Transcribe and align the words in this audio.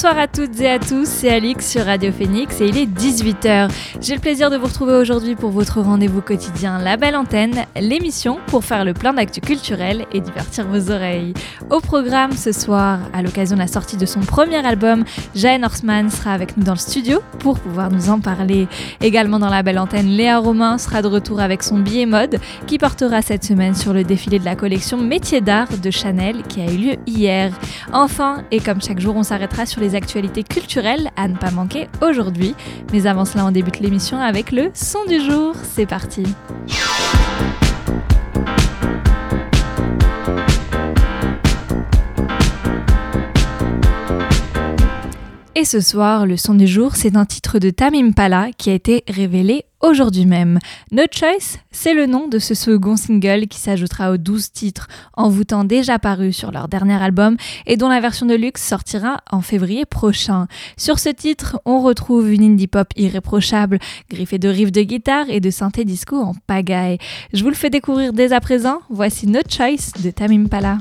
Bonsoir 0.00 0.18
à 0.20 0.28
toutes 0.28 0.60
et 0.60 0.70
à 0.70 0.78
tous, 0.78 1.08
c'est 1.08 1.28
Alix 1.28 1.68
sur 1.68 1.84
Radio 1.84 2.12
Phoenix 2.12 2.60
et 2.60 2.68
il 2.68 2.78
est 2.78 2.86
18h. 2.86 3.68
J'ai 4.00 4.14
le 4.14 4.20
plaisir 4.20 4.48
de 4.48 4.56
vous 4.56 4.66
retrouver 4.66 4.92
aujourd'hui 4.92 5.34
pour 5.34 5.50
votre 5.50 5.80
rendez-vous 5.80 6.22
quotidien 6.22 6.78
La 6.78 6.96
Belle 6.96 7.16
Antenne, 7.16 7.64
l'émission 7.74 8.38
pour 8.46 8.64
faire 8.64 8.84
le 8.84 8.94
plein 8.94 9.12
d'actu 9.12 9.40
culturel 9.40 10.06
et 10.12 10.20
divertir 10.20 10.68
vos 10.68 10.92
oreilles. 10.92 11.34
Au 11.68 11.80
programme 11.80 12.30
ce 12.30 12.52
soir, 12.52 13.00
à 13.12 13.22
l'occasion 13.22 13.56
de 13.56 13.60
la 13.60 13.66
sortie 13.66 13.96
de 13.96 14.06
son 14.06 14.20
premier 14.20 14.64
album, 14.64 15.02
Jane 15.34 15.64
Horseman 15.64 16.10
sera 16.10 16.32
avec 16.32 16.56
nous 16.56 16.62
dans 16.62 16.74
le 16.74 16.78
studio 16.78 17.18
pour 17.40 17.58
pouvoir 17.58 17.90
nous 17.90 18.08
en 18.08 18.20
parler. 18.20 18.68
Également 19.00 19.40
dans 19.40 19.50
La 19.50 19.64
Belle 19.64 19.80
Antenne, 19.80 20.06
Léa 20.06 20.38
Romain 20.38 20.78
sera 20.78 21.02
de 21.02 21.08
retour 21.08 21.40
avec 21.40 21.64
son 21.64 21.80
billet 21.80 22.06
mode 22.06 22.38
qui 22.68 22.78
portera 22.78 23.20
cette 23.20 23.42
semaine 23.42 23.74
sur 23.74 23.92
le 23.92 24.04
défilé 24.04 24.38
de 24.38 24.44
la 24.44 24.54
collection 24.54 24.96
Métiers 24.96 25.40
d'art 25.40 25.76
de 25.76 25.90
Chanel 25.90 26.44
qui 26.44 26.60
a 26.60 26.70
eu 26.70 26.76
lieu 26.76 26.96
hier. 27.04 27.50
Enfin, 27.92 28.44
et 28.52 28.60
comme 28.60 28.80
chaque 28.80 29.00
jour, 29.00 29.16
on 29.16 29.24
s'arrêtera 29.24 29.66
sur 29.66 29.80
les 29.80 29.87
actualités 29.94 30.44
culturelles 30.44 31.10
à 31.16 31.28
ne 31.28 31.36
pas 31.36 31.50
manquer 31.50 31.88
aujourd'hui. 32.02 32.54
Mais 32.92 33.06
avant 33.06 33.24
cela, 33.24 33.46
on 33.46 33.50
débute 33.50 33.80
l'émission 33.80 34.18
avec 34.18 34.52
le 34.52 34.70
son 34.74 35.04
du 35.06 35.20
jour. 35.20 35.54
C'est 35.62 35.86
parti. 35.86 36.24
Et 45.58 45.64
ce 45.64 45.80
soir, 45.80 46.24
le 46.24 46.36
son 46.36 46.54
du 46.54 46.68
jour, 46.68 46.94
c'est 46.94 47.16
un 47.16 47.24
titre 47.24 47.58
de 47.58 47.70
Tamim 47.70 48.12
Pala 48.12 48.50
qui 48.56 48.70
a 48.70 48.74
été 48.74 49.02
révélé 49.08 49.64
aujourd'hui 49.80 50.24
même. 50.24 50.60
No 50.92 51.02
Choice, 51.10 51.58
c'est 51.72 51.94
le 51.94 52.06
nom 52.06 52.28
de 52.28 52.38
ce 52.38 52.54
second 52.54 52.96
single 52.96 53.48
qui 53.48 53.58
s'ajoutera 53.58 54.12
aux 54.12 54.18
12 54.18 54.52
titres 54.52 54.86
envoûtants 55.14 55.64
déjà 55.64 55.98
parus 55.98 56.36
sur 56.36 56.52
leur 56.52 56.68
dernier 56.68 57.02
album 57.02 57.36
et 57.66 57.76
dont 57.76 57.88
la 57.88 57.98
version 57.98 58.24
de 58.24 58.36
luxe 58.36 58.62
sortira 58.62 59.16
en 59.32 59.40
février 59.40 59.84
prochain. 59.84 60.46
Sur 60.76 61.00
ce 61.00 61.08
titre, 61.08 61.60
on 61.64 61.80
retrouve 61.80 62.32
une 62.32 62.44
indie 62.44 62.68
pop 62.68 62.86
irréprochable, 62.94 63.80
griffée 64.08 64.38
de 64.38 64.48
riffs 64.48 64.70
de 64.70 64.82
guitare 64.82 65.28
et 65.28 65.40
de 65.40 65.50
synthé 65.50 65.84
disco 65.84 66.20
en 66.20 66.34
pagaille. 66.46 66.98
Je 67.32 67.42
vous 67.42 67.50
le 67.50 67.56
fais 67.56 67.68
découvrir 67.68 68.12
dès 68.12 68.32
à 68.32 68.38
présent, 68.38 68.78
voici 68.90 69.26
No 69.26 69.40
Choice 69.50 70.00
de 70.00 70.10
Tamim 70.12 70.46
Pala. 70.46 70.78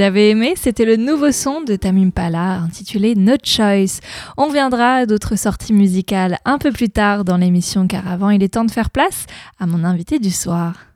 Vous 0.00 0.06
avez 0.06 0.30
aimé 0.30 0.54
C'était 0.56 0.86
le 0.86 0.96
nouveau 0.96 1.30
son 1.30 1.60
de 1.60 1.76
Tamim 1.76 2.08
Pala 2.08 2.60
intitulé 2.60 3.14
No 3.16 3.34
Choice. 3.44 4.00
On 4.38 4.48
viendra 4.48 4.94
à 4.94 5.04
d'autres 5.04 5.36
sorties 5.36 5.74
musicales 5.74 6.38
un 6.46 6.56
peu 6.56 6.72
plus 6.72 6.88
tard 6.88 7.22
dans 7.22 7.36
l'émission 7.36 7.86
car 7.86 8.08
avant 8.08 8.30
il 8.30 8.42
est 8.42 8.54
temps 8.54 8.64
de 8.64 8.70
faire 8.70 8.88
place 8.88 9.26
à 9.58 9.66
mon 9.66 9.84
invité 9.84 10.18
du 10.18 10.30
soir. 10.30 10.86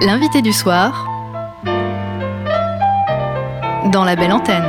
L'invité 0.00 0.40
du 0.40 0.54
soir 0.54 1.06
dans 3.92 4.04
la 4.06 4.16
belle 4.16 4.32
antenne. 4.32 4.64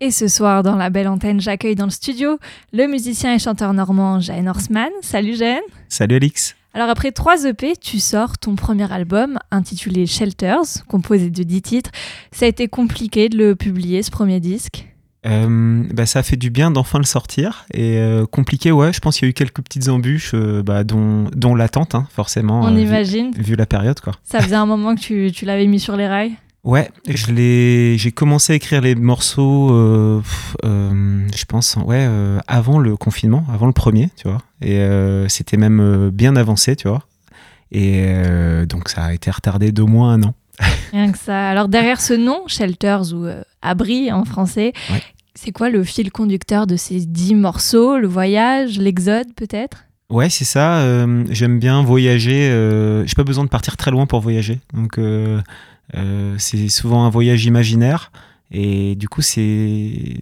Et 0.00 0.10
ce 0.10 0.26
soir, 0.26 0.64
dans 0.64 0.74
la 0.74 0.90
belle 0.90 1.06
antenne, 1.06 1.40
j'accueille 1.40 1.76
dans 1.76 1.84
le 1.84 1.90
studio 1.90 2.40
le 2.72 2.88
musicien 2.88 3.32
et 3.32 3.38
chanteur 3.38 3.72
normand 3.72 4.18
Jaen 4.18 4.48
Horstman. 4.48 4.90
Salut 5.02 5.36
Jaen. 5.36 5.60
Salut 5.88 6.16
Alix. 6.16 6.57
Alors 6.78 6.90
après 6.90 7.10
trois 7.10 7.44
EP, 7.44 7.74
tu 7.74 7.98
sors 7.98 8.38
ton 8.38 8.54
premier 8.54 8.92
album 8.92 9.36
intitulé 9.50 10.06
Shelters, 10.06 10.84
composé 10.86 11.28
de 11.28 11.42
10 11.42 11.62
titres. 11.62 11.90
Ça 12.30 12.44
a 12.44 12.48
été 12.48 12.68
compliqué 12.68 13.28
de 13.28 13.36
le 13.36 13.56
publier, 13.56 14.04
ce 14.04 14.12
premier 14.12 14.38
disque? 14.38 14.86
Euh, 15.26 15.82
bah, 15.92 16.06
ça 16.06 16.20
a 16.20 16.22
fait 16.22 16.36
du 16.36 16.50
bien 16.50 16.70
d'enfin 16.70 16.98
le 16.98 17.04
sortir 17.04 17.66
et 17.74 17.96
euh, 17.96 18.26
compliqué 18.26 18.70
ouais 18.70 18.92
je 18.92 19.00
pense 19.00 19.18
qu'il 19.18 19.26
y 19.26 19.28
a 19.28 19.30
eu 19.30 19.34
quelques 19.34 19.60
petites 19.60 19.88
embûches 19.88 20.30
euh, 20.34 20.62
bah, 20.62 20.84
dont, 20.84 21.24
dont 21.34 21.56
l'attente 21.56 21.96
hein, 21.96 22.06
forcément 22.12 22.60
on 22.60 22.76
imagine. 22.76 23.32
vu, 23.36 23.56
la 23.56 23.66
période 23.66 23.98
quoi. 23.98 24.12
Ça 24.22 24.38
faisait 24.40 24.54
un 24.54 24.64
moment 24.64 24.94
que 24.94 25.00
tu, 25.00 25.32
tu 25.32 25.44
l'avais 25.44 25.66
mis 25.66 25.80
sur 25.80 25.96
les 25.96 26.06
rails? 26.06 26.36
Ouais, 26.68 26.90
je 27.08 27.96
j'ai 27.96 28.12
commencé 28.12 28.52
à 28.52 28.56
écrire 28.56 28.82
les 28.82 28.94
morceaux, 28.94 29.70
euh, 29.72 30.20
euh, 30.66 31.26
je 31.34 31.44
pense, 31.46 31.76
ouais, 31.76 32.04
euh, 32.06 32.40
avant 32.46 32.78
le 32.78 32.94
confinement, 32.94 33.46
avant 33.50 33.64
le 33.64 33.72
premier, 33.72 34.10
tu 34.16 34.28
vois. 34.28 34.42
Et 34.60 34.78
c'était 35.28 35.56
même 35.56 36.10
bien 36.10 36.36
avancé, 36.36 36.76
tu 36.76 36.86
vois. 36.86 37.04
Et 37.72 38.12
donc 38.68 38.90
ça 38.90 39.04
a 39.04 39.14
été 39.14 39.30
retardé 39.30 39.72
d'au 39.72 39.86
moins 39.86 40.12
un 40.12 40.24
an. 40.24 40.34
Rien 40.92 41.10
que 41.10 41.16
ça. 41.16 41.48
Alors 41.48 41.68
derrière 41.68 42.02
ce 42.02 42.12
nom, 42.12 42.42
Shelters 42.48 43.14
ou 43.14 43.26
Abri 43.62 44.12
en 44.12 44.26
français, 44.26 44.74
c'est 45.34 45.52
quoi 45.52 45.70
le 45.70 45.82
fil 45.84 46.12
conducteur 46.12 46.66
de 46.66 46.76
ces 46.76 47.00
dix 47.06 47.34
morceaux? 47.34 47.96
Le 47.96 48.08
voyage, 48.08 48.78
l'exode 48.78 49.32
peut-être? 49.34 49.86
Ouais, 50.10 50.28
c'est 50.28 50.44
ça. 50.44 50.82
J'aime 51.30 51.58
bien 51.58 51.82
voyager. 51.82 52.50
J'ai 53.06 53.14
pas 53.14 53.24
besoin 53.24 53.44
de 53.44 53.48
partir 53.48 53.78
très 53.78 53.90
loin 53.90 54.04
pour 54.04 54.20
voyager. 54.20 54.60
Donc 54.74 54.98
c'est 56.38 56.68
souvent 56.68 57.04
un 57.04 57.10
voyage 57.10 57.44
imaginaire. 57.46 58.12
Et 58.50 58.94
du 58.96 59.08
coup, 59.08 59.22
c'est 59.22 60.16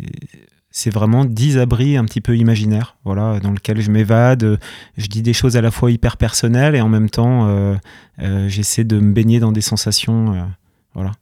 c'est 0.77 0.91
vraiment 0.91 1.25
10 1.25 1.57
abris 1.57 1.97
un 1.97 2.05
petit 2.05 2.21
peu 2.21 2.37
imaginaires, 2.37 2.97
voilà, 3.03 3.41
dans 3.41 3.51
lesquels 3.51 3.81
je 3.81 3.91
m'évade, 3.91 4.61
je 4.99 5.07
dis 5.07 5.23
des 5.23 5.33
choses 5.33 5.57
à 5.57 5.63
la 5.63 5.71
fois 5.71 5.91
hyper 5.91 6.19
personnelles 6.19 6.75
et 6.75 6.83
en 6.83 6.89
même 6.91 7.09
temps, 7.09 7.49
euh, 7.49 7.75
euh, 8.21 8.47
j'essaie 8.51 8.85
de 8.85 9.01
me 9.01 9.15
baigner 9.15 9.41
dans 9.41 9.53
des 9.53 9.63
sensations, 9.63 10.47
voilà. 10.93 11.13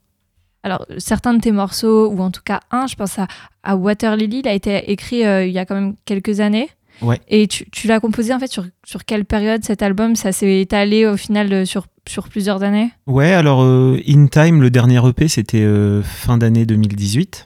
Alors, 0.63 0.85
certains 0.97 1.33
de 1.33 1.39
tes 1.39 1.53
morceaux, 1.53 2.09
ou 2.09 2.19
en 2.19 2.31
tout 2.31 2.41
cas 2.43 2.59
un, 2.69 2.85
je 2.87 2.95
pense 2.95 3.17
à, 3.17 3.27
à 3.63 3.77
Water 3.77 4.17
Lily, 4.17 4.39
il 4.39 4.47
a 4.49 4.53
été 4.53 4.91
écrit 4.91 5.21
il 5.21 5.51
y 5.51 5.57
a 5.57 5.65
quand 5.65 5.75
même 5.75 5.95
quelques 6.03 6.41
années. 6.41 6.69
Ouais. 7.01 7.19
Et 7.27 7.47
tu, 7.47 7.69
tu 7.71 7.87
l'as 7.87 7.99
composé 7.99 8.33
en 8.33 8.39
fait 8.39 8.51
sur, 8.51 8.65
sur 8.85 9.05
quelle 9.05 9.25
période 9.25 9.63
cet 9.63 9.81
album? 9.81 10.15
Ça 10.15 10.31
s'est 10.31 10.61
étalé 10.61 11.05
au 11.05 11.17
final 11.17 11.65
sur 11.65 11.87
sur 12.09 12.29
plusieurs 12.29 12.63
années? 12.63 12.91
Ouais, 13.07 13.33
alors 13.33 13.63
euh, 13.63 13.99
In 14.07 14.27
Time, 14.27 14.61
le 14.61 14.69
dernier 14.69 15.05
EP, 15.07 15.27
c'était 15.27 15.63
euh, 15.63 16.01
fin 16.03 16.37
d'année 16.37 16.65
2018. 16.65 17.45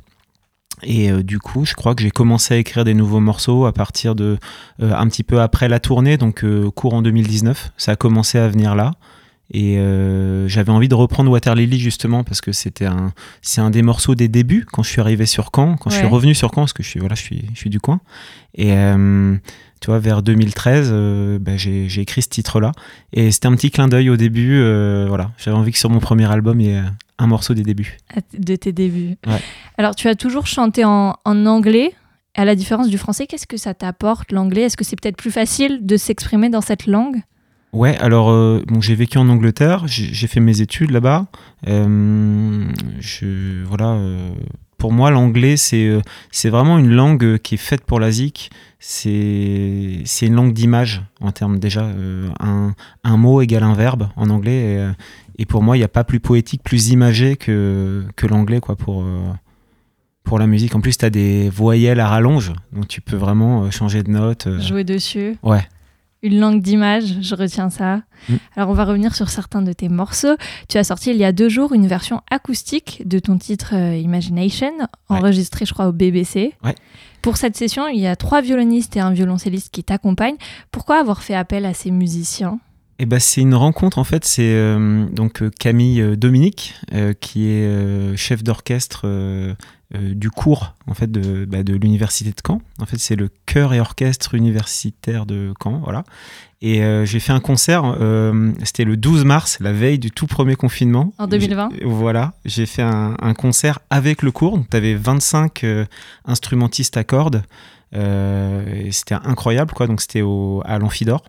Et 0.84 1.12
euh, 1.12 1.24
du 1.24 1.40
coup, 1.40 1.66
je 1.66 1.74
crois 1.74 1.96
que 1.96 2.02
j'ai 2.02 2.12
commencé 2.12 2.54
à 2.54 2.58
écrire 2.58 2.86
des 2.86 2.94
nouveaux 2.94 3.20
morceaux 3.20 3.66
à 3.66 3.74
partir 3.74 4.16
de 4.16 4.38
un 4.82 5.08
petit 5.08 5.24
peu 5.24 5.42
après 5.42 5.68
la 5.68 5.80
tournée, 5.80 6.18
donc 6.18 6.46
courant 6.76 7.02
2019. 7.02 7.72
Ça 7.78 7.94
a 7.94 7.96
commencé 7.96 8.38
à 8.38 8.48
venir 8.48 8.76
là. 8.76 8.94
Et 9.52 9.78
j'avais 10.48 10.72
envie 10.72 10.90
de 10.90 10.96
reprendre 10.96 11.32
Water 11.32 11.56
Lily 11.56 11.80
justement 11.80 12.24
parce 12.24 12.40
que 12.40 12.52
c'était 12.52 12.86
un, 12.86 13.14
c'est 13.42 13.62
un 13.62 13.72
des 13.72 13.82
morceaux 13.82 14.14
des 14.14 14.28
débuts 14.28 14.66
quand 14.72 14.84
je 14.84 14.90
suis 14.90 15.02
arrivé 15.02 15.26
sur 15.26 15.50
Caen, 15.56 15.76
quand 15.76 15.90
je 15.90 15.98
suis 15.98 16.06
revenu 16.06 16.36
sur 16.36 16.50
Caen 16.54 16.62
parce 16.62 16.74
que 16.74 16.84
je 16.84 16.90
suis 16.90 17.00
voilà, 17.00 17.16
je 17.16 17.22
suis, 17.22 17.46
je 17.54 17.60
suis 17.60 17.70
du 17.70 17.80
coin. 17.80 18.00
Et 18.56 18.74
tu 19.80 19.88
vois, 19.88 20.00
vers 20.00 20.22
2013, 20.22 20.90
euh, 20.92 21.40
bah, 21.40 21.56
j'ai 21.56 22.02
écrit 22.02 22.22
ce 22.22 22.28
titre-là. 22.28 22.72
Et 23.14 23.32
c'était 23.32 23.48
un 23.48 23.56
petit 23.56 23.72
clin 23.72 23.88
d'œil 23.88 24.10
au 24.10 24.18
début. 24.18 24.60
Euh, 24.60 25.06
voilà, 25.08 25.32
j'avais 25.38 25.56
envie 25.56 25.72
que 25.72 25.78
sur 25.78 25.90
mon 25.90 26.00
premier 26.00 26.30
album, 26.30 26.60
il 26.60 26.68
y 26.68 26.72
ait 26.72 26.84
un 27.18 27.28
morceau 27.28 27.54
des 27.54 27.64
débuts. 27.64 27.98
De 28.38 28.56
tes 28.56 28.74
débuts. 28.74 29.16
Alors, 29.78 29.96
tu 29.96 30.10
as 30.10 30.16
toujours 30.16 30.48
chanté 30.48 30.84
en, 30.84 31.16
anglais. 31.26 31.94
À 32.36 32.46
la 32.46 32.56
différence 32.56 32.90
du 32.90 32.98
français, 32.98 33.26
qu'est-ce 33.26 33.48
que 33.48 33.58
ça 33.58 33.74
t'apporte 33.74 34.32
l'anglais? 34.32 34.62
Est-ce 34.62 34.78
que 34.78 34.84
c'est 34.84 35.00
peut-être 35.00 35.18
plus 35.18 35.32
facile 35.32 35.86
de 35.86 35.98
s'exprimer 35.98 36.50
dans 36.50 36.62
cette 36.62 36.86
langue? 36.86 37.22
Ouais, 37.72 37.98
alors 37.98 38.32
euh, 38.32 38.64
bon, 38.68 38.82
j'ai 38.82 38.96
vécu 38.96 39.18
en 39.18 39.30
Angleterre, 39.30 39.84
j'ai 39.88 40.28
fait 40.28 40.40
mes 40.40 40.62
études 40.62 40.92
là-bas. 40.92 41.28
je 41.66 43.64
voilà, 43.66 43.98
pour 44.80 44.94
moi, 44.94 45.12
l'anglais, 45.12 45.58
c'est 45.58 45.86
euh, 45.86 46.02
c'est 46.32 46.50
vraiment 46.50 46.80
une 46.80 46.90
langue 46.90 47.24
euh, 47.24 47.38
qui 47.38 47.56
est 47.56 47.60
faite 47.60 47.84
pour 47.86 48.00
la 48.00 48.12
zik. 48.12 48.50
C'est 48.80 50.02
une 50.22 50.34
langue 50.34 50.54
d'image 50.54 51.04
en 51.20 51.32
termes 51.32 51.60
déjà. 51.60 51.84
Euh, 51.84 52.30
un, 52.40 52.74
un, 53.04 53.18
mot 53.18 53.42
égale 53.42 53.64
un 53.64 53.74
verbe 53.74 54.08
en 54.16 54.30
anglais. 54.30 54.90
Et, 55.38 55.46
pour 55.46 55.62
moi, 55.62 55.76
il 55.76 55.82
n'y 55.82 55.86
a 55.86 55.90
pas 55.90 56.06
plus 56.06 56.22
poétique, 56.22 56.64
plus 56.64 56.90
imagé 56.90 57.36
que, 57.36 58.06
que 58.16 58.26
l'anglais 58.26 58.62
quoi, 58.62 58.78
pour, 58.78 59.06
pour 60.24 60.40
la 60.40 60.48
musique. 60.48 60.76
En 60.76 60.82
plus, 60.82 60.98
tu 60.98 61.04
as 61.04 61.10
des 61.10 61.50
voyelles 61.50 62.00
à 62.00 62.08
rallonge, 62.08 62.54
donc 62.72 62.88
tu 62.88 63.02
peux 63.02 63.18
vraiment 63.18 63.70
changer 63.72 64.02
de 64.02 64.12
note. 64.12 64.48
Jouer 64.62 64.86
dessus. 64.86 65.36
Ouais 65.44 65.68
une 66.22 66.40
langue 66.40 66.62
d'image, 66.62 67.18
je 67.22 67.36
retiens 67.36 67.70
ça. 67.70 68.02
Mm. 68.28 68.36
Alors 68.56 68.70
on 68.70 68.74
va 68.74 68.86
revenir 68.86 69.16
sur 69.16 69.30
certains 69.30 69.62
de 69.62 69.74
tes 69.74 69.90
morceaux. 69.90 70.36
Tu 70.68 70.78
as 70.78 70.84
sorti 70.84 71.12
il 71.12 71.18
y 71.18 71.24
a 71.24 71.32
deux 71.32 71.50
jours 71.50 71.74
une 71.74 71.88
version 71.88 72.22
acoustique 72.30 73.04
de 73.06 73.20
ton 73.20 73.38
titre 73.38 73.74
euh, 73.74 73.96
Imagination, 73.96 74.72
enregistré 75.08 75.66
je 75.66 75.74
crois 75.74 75.88
au 75.88 75.92
BBC. 75.92 76.54
Pour 77.22 77.38
cette 77.38 77.58
session, 77.58 77.88
il 77.88 78.00
y 78.00 78.08
a 78.08 78.16
trois 78.16 78.42
violonistes 78.42 78.96
et 78.96 79.00
un 79.00 79.12
violoncelliste 79.12 79.74
qui 79.74 79.84
t'accompagnent. 79.84 80.38
Pourquoi 80.72 81.00
avoir 81.00 81.22
fait 81.22 81.36
appel 81.36 81.66
à 81.66 81.74
ces 81.74 81.92
musiciens? 81.92 82.60
Eh 83.02 83.06
ben, 83.06 83.20
c'est 83.20 83.40
une 83.40 83.56
rencontre 83.56 83.98
en 83.98 84.04
fait, 84.04 84.26
c'est 84.26 84.54
euh, 84.54 85.06
donc 85.06 85.42
euh, 85.42 85.50
Camille 85.58 86.18
Dominique 86.18 86.76
qui 87.22 87.48
est 87.48 88.18
chef 88.18 88.44
d'orchestre 88.44 89.06
euh, 89.96 90.14
du 90.14 90.30
cours 90.30 90.76
en 90.86 90.94
fait 90.94 91.12
de, 91.12 91.46
bah, 91.46 91.64
de 91.64 91.74
l'université 91.74 92.30
de 92.30 92.36
Caen. 92.46 92.62
En 92.80 92.86
fait, 92.86 93.00
c'est 93.00 93.16
le 93.16 93.28
chœur 93.48 93.74
et 93.74 93.80
orchestre 93.80 94.36
universitaire 94.36 95.26
de 95.26 95.52
Caen, 95.60 95.82
voilà. 95.84 96.04
Et 96.62 96.84
euh, 96.84 97.06
j'ai 97.06 97.20
fait 97.20 97.32
un 97.32 97.40
concert, 97.40 97.96
euh, 98.00 98.52
c'était 98.64 98.84
le 98.84 98.98
12 98.98 99.26
mars, 99.26 99.58
la 99.60 99.74
veille 99.74 99.98
du 99.98 100.12
tout 100.12 100.28
premier 100.28 100.56
confinement. 100.56 101.12
En 101.18 101.26
2020 101.26 101.70
Voilà, 101.86 102.34
j'ai 102.46 102.68
fait 102.68 102.84
un, 102.84 103.34
concert 103.34 103.80
avec 103.90 104.22
le 104.22 104.32
cours. 104.32 104.64
Tu 104.70 104.78
avais 104.78 104.94
25 104.94 105.66
instrumentistes 106.26 106.96
à 106.96 107.04
cordes. 107.04 107.42
c'était 107.92 109.16
incroyable, 109.16 109.74
quoi. 109.74 109.88
Donc 109.88 110.02
c'était 110.02 110.24
à 110.66 110.78
l'Amphidor. 110.78 111.24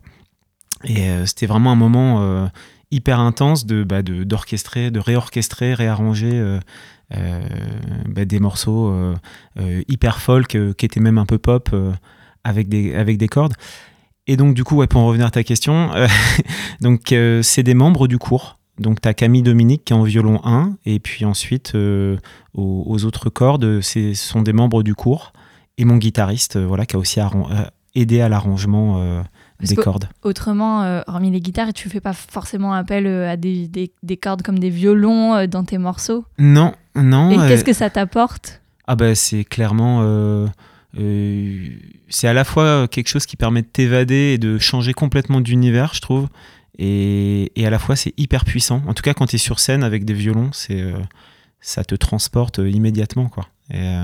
Et 0.85 1.09
c'était 1.25 1.47
vraiment 1.47 1.73
un 1.73 1.77
moment 1.77 2.51
hyper 2.91 3.21
intense 3.21 3.67
de 3.67 3.85
bah, 3.85 4.03
d'orchestrer, 4.03 4.91
de, 4.91 4.99
réorchestrer, 4.99 5.75
réarranger 5.75 6.59
euh, 7.17 7.41
bah, 8.09 8.25
des 8.25 8.39
morceaux 8.39 8.89
euh, 8.89 9.17
euh, 9.59 9.83
hyper 9.89 10.21
folk 10.21 10.57
qui 10.77 10.87
étaient 10.87 11.01
même 11.01 11.19
un 11.19 11.27
peu 11.27 11.39
pop 11.39 11.75
avec, 12.45 12.69
des, 12.69 12.95
avec 12.95 13.19
des 13.19 13.29
cordes. 13.29 13.55
Et 14.27 14.37
donc, 14.37 14.55
du 14.55 14.63
coup, 14.63 14.77
ouais, 14.77 14.87
pour 14.87 15.01
en 15.01 15.07
revenir 15.07 15.27
à 15.27 15.31
ta 15.31 15.43
question, 15.43 15.91
donc 16.81 17.13
c'est 17.43 17.63
des 17.63 17.75
membres 17.75 18.07
du 18.07 18.19
cours. 18.19 18.59
Donc, 18.79 19.01
tu 19.01 19.09
as 19.09 19.15
Camille 19.15 19.43
Dominique 19.43 19.85
qui 19.85 19.93
est 19.93 19.97
en 19.97 20.05
violon 20.05 20.41
1, 20.45 20.77
et 20.87 21.01
puis 21.01 21.25
ensuite, 21.25 21.75
aux, 22.55 23.05
autres 23.05 23.29
cordes, 23.29 23.81
ce 23.81 24.15
sont 24.15 24.43
des 24.43 24.53
membres 24.53 24.83
du 24.83 24.95
cours. 24.95 25.33
Et 25.79 25.85
mon 25.85 25.97
guitariste, 25.97 26.59
voilà, 26.59 26.87
qui 26.87 26.95
a 26.95 26.99
aussi 26.99 27.19
aidé 27.95 28.21
à 28.21 28.29
l'arrangement 28.29 29.25
des 29.63 29.77
cordes. 29.77 30.09
Autrement, 30.23 30.83
euh, 30.83 31.03
hormis 31.07 31.31
les 31.31 31.41
guitares, 31.41 31.73
tu 31.73 31.89
fais 31.89 32.01
pas 32.01 32.13
forcément 32.13 32.73
appel 32.73 33.07
euh, 33.07 33.31
à 33.31 33.37
des, 33.37 33.71
des, 34.03 34.17
cordes 34.17 34.43
comme 34.43 34.59
des 34.59 34.71
violons 34.71 35.35
euh, 35.35 35.47
dans 35.47 35.65
tes 35.65 35.79
morceaux? 35.79 36.25
Non, 36.39 36.75
non. 36.95 37.31
Et 37.31 37.49
qu'est-ce 37.49 37.65
que 37.65 37.73
ça 37.73 37.91
t'apporte? 37.91 38.61
Ah 38.87 38.97
ben 38.97 39.15
c'est 39.15 39.45
clairement... 39.45 40.03
c'est 40.95 42.29
à 42.29 42.33
la 42.33 42.45
fois 42.45 42.89
quelque 42.89 43.09
chose 43.09 43.27
qui 43.27 43.37
permet 43.37 43.63
de 43.63 43.69
t'évader 43.69 44.35
et 44.35 44.39
de 44.39 44.59
changer 44.59 44.93
complètement 44.93 45.41
d'univers, 45.41 45.95
je 45.95 46.01
trouve. 46.01 46.29
Et, 46.79 47.53
et, 47.61 47.67
à 47.67 47.71
la 47.71 47.79
fois, 47.79 47.95
c'est 47.95 48.15
hyper 48.17 48.45
puissant. 48.45 48.83
En 48.87 48.95
tout 48.95 49.03
cas, 49.03 49.13
quand 49.13 49.27
tu 49.27 49.37
es 49.37 49.39
sur 49.39 49.61
scène 49.61 49.85
avec 49.85 50.07
des 50.07 50.15
violons, 50.15 50.49
c'est 50.53 50.83
ça 51.61 51.85
te 51.85 51.95
transporte 51.95 52.59
immédiatement. 52.59 53.29
quoi. 53.29 53.47
Et, 53.71 53.97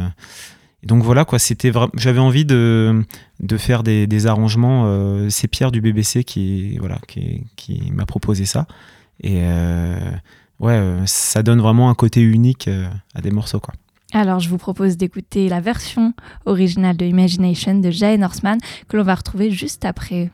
donc 0.82 1.02
voilà, 1.02 1.24
quoi, 1.24 1.38
c'était 1.38 1.72
j'avais 1.96 2.20
envie 2.20 2.44
de, 2.44 3.04
de 3.40 3.56
faire 3.56 3.82
des, 3.82 4.06
des 4.06 4.26
arrangements. 4.26 4.84
Euh, 4.86 5.28
C'est 5.30 5.48
Pierre 5.48 5.72
du 5.72 5.80
BBC 5.80 6.22
qui, 6.22 6.78
voilà, 6.78 6.98
qui, 7.08 7.44
qui 7.56 7.90
m'a 7.92 8.06
proposé 8.06 8.44
ça. 8.44 8.66
Et 9.20 9.40
euh, 9.42 9.98
ouais, 10.60 10.74
euh, 10.74 11.02
ça 11.06 11.42
donne 11.42 11.60
vraiment 11.60 11.90
un 11.90 11.94
côté 11.94 12.20
unique 12.20 12.68
euh, 12.68 12.86
à 13.14 13.20
des 13.20 13.30
morceaux, 13.30 13.60
quoi. 13.60 13.74
Alors, 14.12 14.38
je 14.38 14.48
vous 14.48 14.58
propose 14.58 14.96
d'écouter 14.96 15.48
la 15.48 15.60
version 15.60 16.14
originale 16.44 16.96
de 16.96 17.04
Imagination 17.04 17.74
de 17.80 17.90
Jay 17.90 18.16
Norseman 18.16 18.58
que 18.88 18.96
l'on 18.96 19.02
va 19.02 19.16
retrouver 19.16 19.50
juste 19.50 19.84
après. 19.84 20.30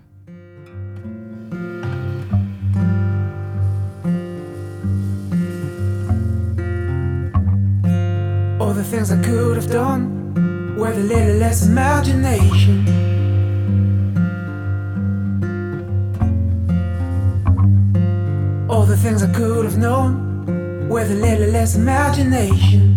All 8.60 8.74
the 8.74 8.84
things 8.84 9.10
I 9.10 9.16
could 9.22 9.56
have 9.56 9.68
done. 9.68 10.21
With 10.82 10.98
a 10.98 11.00
little 11.00 11.36
less 11.36 11.64
imagination. 11.64 12.84
All 18.68 18.84
the 18.84 18.96
things 18.96 19.22
I 19.22 19.32
could 19.32 19.64
have 19.64 19.78
known 19.78 20.88
with 20.88 21.12
a 21.12 21.14
little 21.14 21.50
less 21.50 21.76
imagination 21.76 22.92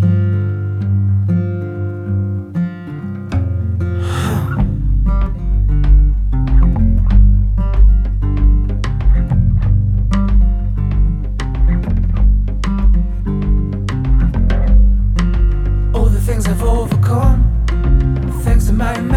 my 18.75 18.99
mind. 18.99 19.14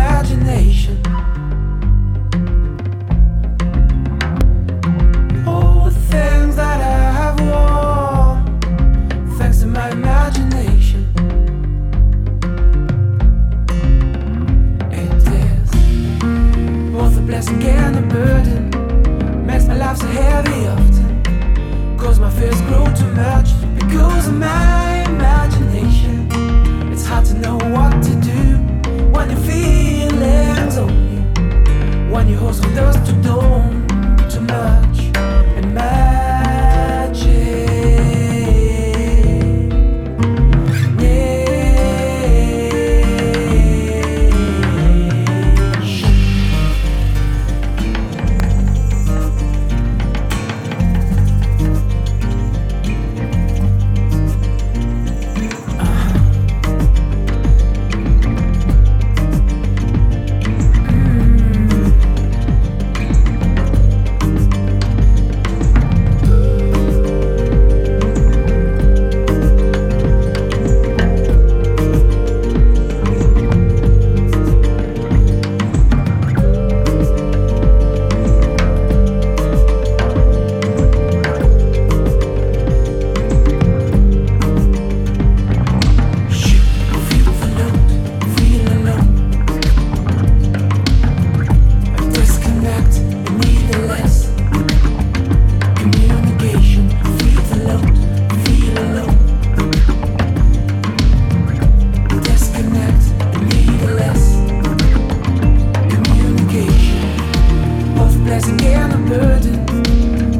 blessing 108.28 108.61
and 108.61 108.92
a 108.92 108.99
burden. 109.08 109.56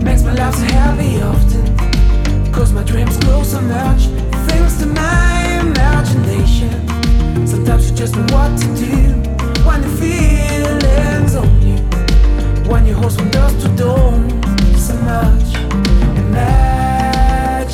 Makes 0.04 0.23
my 0.23 0.35
life 0.35 0.54
so 0.54 0.64
heavy 0.76 1.23
often. 1.23 2.52
Cause 2.52 2.71
my 2.71 2.83
dreams 2.83 3.16
grow 3.25 3.42
so 3.42 3.62
much, 3.62 4.02
thanks 4.49 4.76
to 4.80 4.87
my 4.87 5.59
imagination. 5.62 6.71
Sometimes 7.47 7.90
you 7.90 7.97
just 7.97 8.14
know 8.14 8.26
what 8.35 8.59
to 8.61 8.66
do 8.85 9.14
when 9.66 9.80
the 9.80 9.88
feeling's 10.00 11.35
on 11.35 11.62
you. 11.66 11.78
When 12.71 12.85
your 12.85 12.97
horse 12.97 13.16
from 13.16 13.30
dust 13.30 13.59
to 13.62 13.68
dawn, 13.75 14.28
so 14.76 14.95
much 15.12 15.54
imagine. 16.26 17.68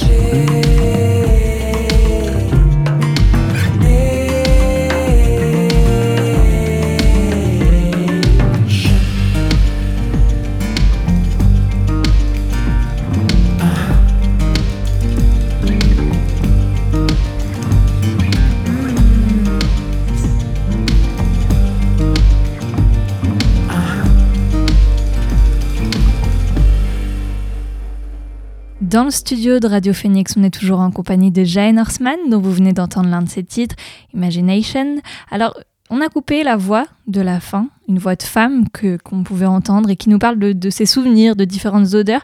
Dans 28.94 29.02
le 29.02 29.10
studio 29.10 29.58
de 29.58 29.66
Radio 29.66 29.92
Phoenix, 29.92 30.36
on 30.36 30.44
est 30.44 30.54
toujours 30.54 30.78
en 30.78 30.92
compagnie 30.92 31.32
de 31.32 31.42
Jane 31.42 31.80
Horseman, 31.80 32.16
dont 32.30 32.38
vous 32.38 32.52
venez 32.52 32.72
d'entendre 32.72 33.08
l'un 33.08 33.22
de 33.22 33.28
ses 33.28 33.42
titres, 33.42 33.74
Imagination. 34.14 35.02
Alors, 35.32 35.58
on 35.90 36.00
a 36.00 36.08
coupé 36.08 36.44
la 36.44 36.54
voix 36.54 36.86
de 37.08 37.20
la 37.20 37.40
fin, 37.40 37.66
une 37.88 37.98
voix 37.98 38.14
de 38.14 38.22
femme 38.22 38.68
que 38.68 38.96
qu'on 38.96 39.24
pouvait 39.24 39.46
entendre 39.46 39.90
et 39.90 39.96
qui 39.96 40.10
nous 40.10 40.20
parle 40.20 40.38
de, 40.38 40.70
ses 40.70 40.86
souvenirs, 40.86 41.34
de 41.34 41.44
différentes 41.44 41.92
odeurs. 41.94 42.22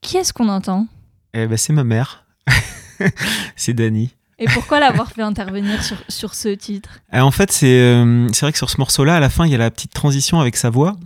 Qui 0.00 0.16
est-ce 0.16 0.32
qu'on 0.32 0.48
entend? 0.48 0.88
Eh 1.34 1.46
ben, 1.46 1.56
C'est 1.56 1.72
ma 1.72 1.84
mère. 1.84 2.26
c'est 3.54 3.74
Dani. 3.74 4.12
Et 4.40 4.46
pourquoi 4.46 4.80
l'avoir 4.80 5.12
fait 5.12 5.22
intervenir 5.22 5.84
sur, 5.84 5.98
sur 6.08 6.34
ce 6.34 6.48
titre? 6.48 6.98
Eh, 7.12 7.20
En 7.20 7.30
fait, 7.30 7.56
euh, 7.62 8.26
c'est 8.32 8.40
vrai 8.40 8.50
que 8.50 8.58
sur 8.58 8.70
ce 8.70 8.78
morceau-là, 8.78 9.14
à 9.14 9.20
la 9.20 9.30
fin, 9.30 9.46
il 9.46 9.52
y 9.52 9.54
a 9.54 9.58
la 9.58 9.70
petite 9.70 9.94
transition 9.94 10.40
avec 10.40 10.56
sa 10.56 10.68
voix 10.68 10.96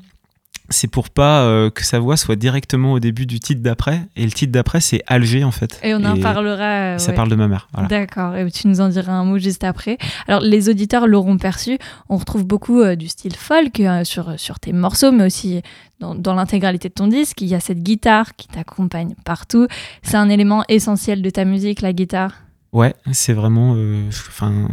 c'est 0.72 0.88
pour 0.88 1.10
pas 1.10 1.42
euh, 1.42 1.70
que 1.70 1.84
sa 1.84 1.98
voix 2.00 2.16
soit 2.16 2.36
directement 2.36 2.92
au 2.92 2.98
début 2.98 3.26
du 3.26 3.38
titre 3.38 3.62
d'après. 3.62 4.02
Et 4.16 4.24
le 4.24 4.32
titre 4.32 4.52
d'après, 4.52 4.80
c'est 4.80 5.02
Alger, 5.06 5.44
en 5.44 5.50
fait. 5.50 5.78
Et 5.82 5.94
on 5.94 6.04
en 6.04 6.18
parlera. 6.18 6.98
Ça 6.98 7.12
parle 7.12 7.28
de 7.28 7.36
ma 7.36 7.46
mère. 7.46 7.68
D'accord. 7.88 8.34
Et 8.36 8.50
tu 8.50 8.66
nous 8.66 8.80
en 8.80 8.88
diras 8.88 9.12
un 9.12 9.24
mot 9.24 9.38
juste 9.38 9.64
après. 9.64 9.98
Alors, 10.26 10.40
les 10.40 10.68
auditeurs 10.68 11.06
l'auront 11.06 11.36
perçu. 11.36 11.78
On 12.08 12.16
retrouve 12.16 12.44
beaucoup 12.44 12.80
euh, 12.80 12.96
du 12.96 13.08
style 13.08 13.36
folk 13.36 13.78
euh, 13.80 14.04
sur, 14.04 14.38
sur 14.40 14.58
tes 14.58 14.72
morceaux, 14.72 15.12
mais 15.12 15.26
aussi 15.26 15.62
dans, 16.00 16.14
dans 16.14 16.34
l'intégralité 16.34 16.88
de 16.88 16.94
ton 16.94 17.06
disque. 17.06 17.40
Il 17.42 17.48
y 17.48 17.54
a 17.54 17.60
cette 17.60 17.82
guitare 17.82 18.34
qui 18.36 18.48
t'accompagne 18.48 19.14
partout. 19.24 19.66
C'est 20.02 20.16
un 20.16 20.28
élément 20.28 20.64
essentiel 20.68 21.22
de 21.22 21.30
ta 21.30 21.44
musique, 21.44 21.82
la 21.82 21.92
guitare? 21.92 22.32
Ouais, 22.72 22.94
c'est 23.12 23.34
vraiment. 23.34 23.76
Enfin, 24.08 24.66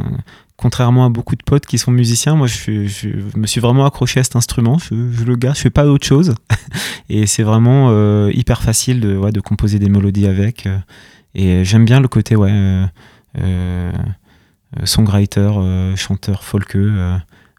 contrairement 0.60 1.06
à 1.06 1.10
beaucoup 1.10 1.36
de 1.36 1.44
potes 1.44 1.66
qui 1.66 1.78
sont 1.78 1.92
musiciens, 1.92 2.36
moi 2.36 2.48
je, 2.48 3.38
me 3.38 3.48
suis 3.48 3.62
vraiment 3.62 3.86
accroché 3.86 4.20
à 4.20 4.24
cet 4.24 4.36
instrument. 4.36 4.78
Je, 4.78 5.24
le 5.24 5.36
garde, 5.36 5.56
je 5.56 5.62
fais 5.62 5.70
pas 5.70 5.86
autre 5.88 6.06
chose. 6.06 6.36
et 7.10 7.26
c'est 7.26 7.44
vraiment 7.44 7.90
euh, 7.92 8.30
hyper 8.34 8.62
facile 8.62 9.00
de, 9.00 9.32
de, 9.32 9.40
composer 9.40 9.80
des 9.80 9.90
mélodies 9.90 10.28
avec. 10.28 10.66
Euh, 10.66 10.78
et 11.34 11.64
j'aime 11.64 11.86
bien 11.86 12.02
le 12.02 12.08
côté 12.08 12.36
ouais, 12.36 12.52
euh, 13.38 13.92
songwriter, 14.84 15.52
chanteur 15.96 16.44
folkeux. 16.44 16.92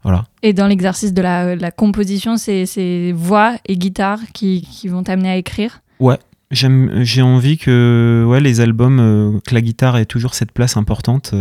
voilà. 0.03 0.25
Et 0.43 0.53
dans 0.53 0.67
l'exercice 0.67 1.13
de 1.13 1.21
la, 1.21 1.71
composition, 1.71 2.37
c'est 2.37 3.13
voix 3.15 3.55
et 3.65 3.77
guitare 3.77 4.19
qui, 4.33 4.61
qui 4.61 4.89
vont 4.89 5.03
t'amener 5.03 5.29
à 5.29 5.37
écrire? 5.37 5.81
Ouais, 5.99 6.17
j'ai 6.51 7.21
envie 7.21 7.57
que 7.57 8.25
ouais, 8.27 8.41
les 8.41 8.59
albums, 8.59 9.39
que 9.47 9.55
la 9.55 9.61
guitare 9.61 9.97
ait 9.97 10.05
toujours 10.05 10.35
cette 10.35 10.51
place 10.51 10.77
importante. 10.77 11.33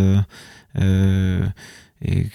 Euh, 0.78 1.44
et 2.02 2.26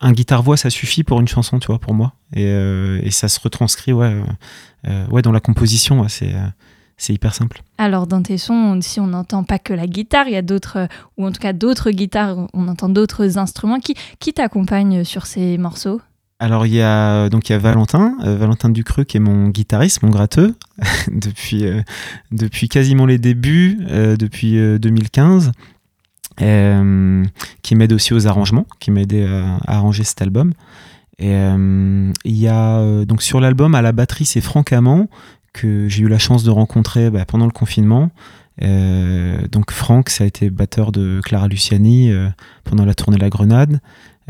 un 0.00 0.12
guitare-voix, 0.12 0.56
ça 0.56 0.70
suffit 0.70 1.04
pour 1.04 1.20
une 1.20 1.28
chanson, 1.28 1.58
tu 1.58 1.66
vois, 1.66 1.78
pour 1.78 1.94
moi. 1.94 2.14
Et, 2.34 2.46
euh, 2.46 3.00
et 3.02 3.10
ça 3.10 3.28
se 3.28 3.38
retranscrit, 3.40 3.92
ouais, 3.92 4.22
euh, 4.88 5.06
ouais, 5.08 5.22
dans 5.22 5.32
la 5.32 5.40
composition, 5.40 6.06
c'est 6.08 6.34
c'est 6.96 7.14
hyper 7.14 7.34
simple. 7.34 7.62
Alors 7.78 8.06
dans 8.06 8.22
tes 8.22 8.36
sons, 8.36 8.78
si 8.82 9.00
on 9.00 9.06
n'entend 9.06 9.42
pas 9.42 9.58
que 9.58 9.72
la 9.72 9.86
guitare, 9.86 10.26
il 10.28 10.34
y 10.34 10.36
a 10.36 10.42
d'autres, 10.42 10.86
ou 11.16 11.24
en 11.24 11.32
tout 11.32 11.40
cas 11.40 11.54
d'autres 11.54 11.92
guitares, 11.92 12.46
on 12.52 12.68
entend 12.68 12.90
d'autres 12.90 13.38
instruments. 13.38 13.80
Qui, 13.80 13.94
qui 14.18 14.34
t'accompagne 14.34 15.02
sur 15.02 15.24
ces 15.24 15.56
morceaux? 15.56 16.02
Alors 16.40 16.66
il 16.66 16.74
y 16.74 16.82
a 16.82 17.30
donc 17.30 17.48
il 17.48 17.52
y 17.52 17.54
a 17.54 17.58
Valentin, 17.58 18.16
Valentin 18.22 18.68
Ducreux 18.68 19.04
qui 19.04 19.16
est 19.16 19.20
mon 19.20 19.48
guitariste, 19.48 20.02
mon 20.02 20.10
gratteux 20.10 20.54
depuis 21.10 21.64
depuis 22.32 22.68
quasiment 22.68 23.06
les 23.06 23.18
débuts, 23.18 23.78
depuis 24.18 24.58
2015. 24.78 25.52
Euh, 26.40 27.24
qui 27.62 27.74
m'aide 27.74 27.92
aussi 27.92 28.14
aux 28.14 28.26
arrangements, 28.26 28.66
qui 28.78 28.90
m'a 28.90 29.00
aidé 29.02 29.24
à, 29.26 29.56
à 29.66 29.76
arranger 29.76 30.04
cet 30.04 30.22
album. 30.22 30.52
Et 31.18 31.34
euh, 31.34 32.12
il 32.24 32.36
y 32.36 32.48
a 32.48 32.78
euh, 32.78 33.04
donc 33.04 33.22
sur 33.22 33.40
l'album 33.40 33.74
à 33.74 33.82
la 33.82 33.92
batterie, 33.92 34.24
c'est 34.24 34.40
Franck 34.40 34.72
Amand 34.72 35.08
que 35.52 35.88
j'ai 35.88 36.02
eu 36.02 36.08
la 36.08 36.18
chance 36.18 36.44
de 36.44 36.50
rencontrer 36.50 37.10
bah, 37.10 37.24
pendant 37.26 37.44
le 37.44 37.50
confinement. 37.52 38.10
Euh, 38.62 39.46
donc 39.50 39.70
Franck, 39.70 40.08
ça 40.10 40.24
a 40.24 40.26
été 40.26 40.48
batteur 40.50 40.92
de 40.92 41.20
Clara 41.24 41.48
Luciani 41.48 42.10
euh, 42.10 42.28
pendant 42.64 42.84
la 42.84 42.94
tournée 42.94 43.18
La 43.18 43.28
Grenade. 43.30 43.80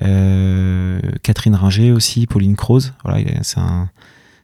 Euh, 0.03 1.01
Catherine 1.23 1.55
Ringer 1.55 1.93
aussi, 1.93 2.27
Pauline 2.27 2.57
Croze. 2.57 2.95
Voilà, 3.05 3.21
il 3.21 3.29
est- 3.29 3.43
c'est 3.43 3.59
un 3.61 3.89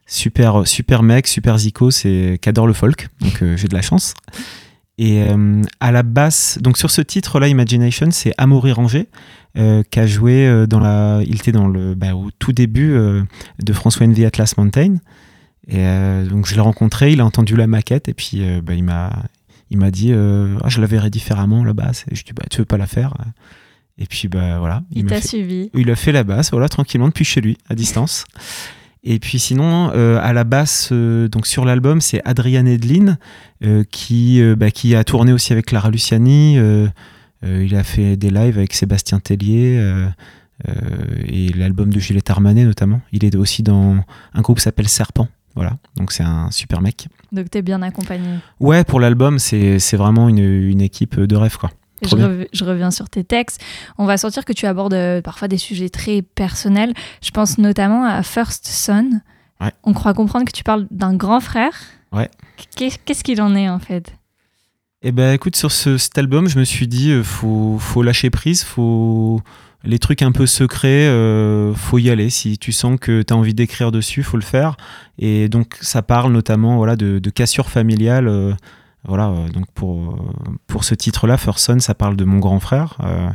super 0.05 0.65
super 0.67 1.03
mec, 1.03 1.27
super 1.27 1.57
zico, 1.57 1.91
c'est 1.91 2.37
qui 2.41 2.47
adore 2.49 2.67
le 2.67 2.73
folk. 2.73 3.09
Donc 3.21 3.41
euh, 3.41 3.57
j'ai 3.57 3.67
de 3.67 3.73
la 3.75 3.81
chance. 3.81 4.13
Et 4.97 5.21
euh, 5.23 5.61
à 5.79 5.91
la 5.91 6.01
basse, 6.03 6.57
donc 6.61 6.77
sur 6.77 6.89
ce 6.89 7.01
titre-là, 7.01 7.47
Imagination, 7.47 8.09
c'est 8.11 8.33
Amaury 8.37 8.71
Ranger 8.71 9.07
euh, 9.57 9.83
qui 9.89 9.99
a 9.99 10.07
joué 10.07 10.47
euh, 10.47 10.65
dans 10.65 10.79
la, 10.79 11.21
il 11.25 11.35
était 11.35 11.51
dans 11.51 11.67
le, 11.67 11.93
bah, 11.93 12.15
au 12.15 12.31
tout 12.39 12.51
début 12.51 12.91
euh, 12.93 13.23
de 13.63 13.73
François 13.73 14.07
Envy 14.07 14.25
Atlas 14.25 14.57
Mountain. 14.57 14.95
Et 15.67 15.85
euh, 15.85 16.25
donc 16.25 16.47
je 16.47 16.55
l'ai 16.55 16.61
rencontré, 16.61 17.11
il 17.11 17.21
a 17.21 17.25
entendu 17.25 17.55
la 17.55 17.67
maquette 17.67 18.07
et 18.09 18.13
puis 18.13 18.37
euh, 18.41 18.61
bah, 18.63 18.73
il 18.73 18.83
m'a, 18.83 19.11
il 19.69 19.77
m'a 19.77 19.91
dit, 19.91 20.13
euh, 20.13 20.57
ah, 20.63 20.69
je 20.69 20.81
la 20.81 20.87
verrai 20.87 21.09
différemment 21.09 21.63
la 21.63 21.73
basse. 21.73 22.05
Et 22.09 22.15
je 22.15 22.23
dis, 22.23 22.33
bah, 22.33 22.43
tu 22.49 22.57
veux 22.59 22.65
pas 22.65 22.77
la 22.77 22.87
faire 22.87 23.13
Et 23.99 24.05
puis 24.07 24.27
bah 24.27 24.57
voilà, 24.59 24.83
Il 24.91 25.03
m'a 25.03 25.11
t'a 25.11 25.21
suivi. 25.21 25.69
il 25.75 25.91
a 25.91 25.95
fait 25.95 26.11
la 26.11 26.23
basse, 26.23 26.51
voilà, 26.51 26.69
tranquillement 26.69 27.07
depuis 27.07 27.25
chez 27.25 27.41
lui, 27.41 27.57
à 27.69 27.75
distance. 27.75 28.25
Et 29.03 29.19
puis 29.19 29.39
sinon, 29.39 29.91
euh, 29.93 30.19
à 30.21 30.33
la 30.33 30.43
basse, 30.43 30.89
euh, 30.91 31.27
donc 31.27 31.47
sur 31.47 31.65
l'album, 31.65 32.01
c'est 32.01 32.21
Adrian 32.25 32.65
Edlin 32.65 33.17
euh, 33.63 33.83
qui, 33.89 34.41
bah, 34.57 34.71
qui 34.71 34.95
a 34.95 35.03
tourné 35.03 35.33
aussi 35.33 35.53
avec 35.53 35.65
Clara 35.67 35.89
Luciani. 35.89 36.57
il 37.43 37.75
a 37.75 37.83
fait 37.83 38.17
des 38.17 38.29
lives 38.29 38.57
avec 38.57 38.73
Sébastien 38.73 39.19
Tellier 39.19 39.81
et 41.27 41.49
l'album 41.49 41.93
de 41.93 41.99
Juliette 41.99 42.29
Armanet 42.29 42.65
notamment. 42.65 43.01
Il 43.11 43.23
est 43.23 43.35
aussi 43.35 43.63
dans 43.63 43.97
un 44.33 44.41
groupe 44.41 44.57
qui 44.57 44.63
s'appelle 44.63 44.89
Serpent. 44.89 45.27
Voilà, 45.55 45.77
donc 45.95 46.11
c'est 46.11 46.23
un 46.23 46.51
super 46.51 46.81
mec. 46.81 47.07
Donc 47.31 47.49
t'es 47.49 47.63
bien 47.63 47.81
accompagné. 47.81 48.37
Ouais, 48.59 48.83
pour 48.83 48.99
l'album, 48.99 49.39
c'est 49.39 49.79
c'est 49.79 49.97
vraiment 49.97 50.29
une, 50.29 50.37
une 50.37 50.81
équipe 50.81 51.19
de 51.19 51.35
rêve, 51.35 51.57
quoi. 51.57 51.71
Je, 52.03 52.15
bien. 52.15 52.27
rev- 52.27 52.47
je 52.53 52.63
reviens 52.63 52.91
sur 52.91 53.09
tes 53.09 53.23
textes. 53.23 53.61
On 53.97 54.05
va 54.05 54.17
sentir 54.17 54.45
que 54.45 54.53
tu 54.53 54.65
abordes 54.65 54.93
euh, 54.93 55.21
parfois 55.21 55.47
des 55.47 55.57
sujets 55.57 55.89
très 55.89 56.21
personnels. 56.21 56.93
Je 57.23 57.31
pense 57.31 57.57
notamment 57.57 58.05
à 58.05 58.21
First 58.23 58.67
Son. 58.67 59.19
Ouais. 59.59 59.71
On 59.83 59.93
croit 59.93 60.13
comprendre 60.13 60.45
que 60.45 60.51
tu 60.51 60.63
parles 60.63 60.87
d'un 60.91 61.15
grand 61.15 61.39
frère. 61.39 61.73
Ouais. 62.11 62.29
Qu'est- 62.75 62.99
Qu'est-ce 63.03 63.23
qu'il 63.23 63.41
en 63.41 63.55
est 63.55 63.69
en 63.69 63.79
fait? 63.79 64.13
Eh 65.01 65.11
ben 65.11 65.33
écoute, 65.33 65.55
sur 65.55 65.71
ce, 65.71 65.97
cet 65.97 66.17
album, 66.17 66.47
je 66.47 66.57
me 66.59 66.63
suis 66.63 66.87
dit, 66.87 67.11
euh, 67.11 67.23
faut, 67.23 67.77
faut 67.79 68.01
lâcher 68.03 68.29
prise, 68.29 68.63
faut 68.63 69.41
les 69.83 69.99
trucs 69.99 70.21
un 70.23 70.31
peu 70.31 70.45
secrets, 70.47 71.07
euh, 71.07 71.73
faut 71.75 71.97
y 71.99 72.09
aller. 72.09 72.29
Si 72.31 72.57
tu 72.57 72.71
sens 72.71 72.97
que 72.99 73.21
tu 73.21 73.31
as 73.33 73.37
envie 73.37 73.53
d'écrire 73.53 73.91
dessus, 73.91 74.23
faut 74.23 74.37
le 74.37 74.43
faire. 74.43 74.75
Et 75.19 75.49
donc 75.49 75.77
ça 75.81 76.01
parle 76.01 76.31
notamment 76.33 76.77
voilà 76.77 76.95
de, 76.95 77.19
de 77.19 77.29
cassure 77.29 77.69
familiale. 77.69 78.27
euh, 78.27 78.53
voilà, 79.07 79.29
euh, 79.29 79.49
donc 79.49 79.65
pour 79.73 79.97
euh, 80.13 80.51
pour 80.67 80.83
ce 80.83 80.93
titre-là, 80.95 81.37
First 81.37 81.65
Son, 81.65 81.79
ça 81.79 81.95
parle 81.95 82.15
de 82.15 82.25
mon 82.25 82.39
grand 82.39 82.59
frère. 82.59 82.97
euh, 83.03 83.29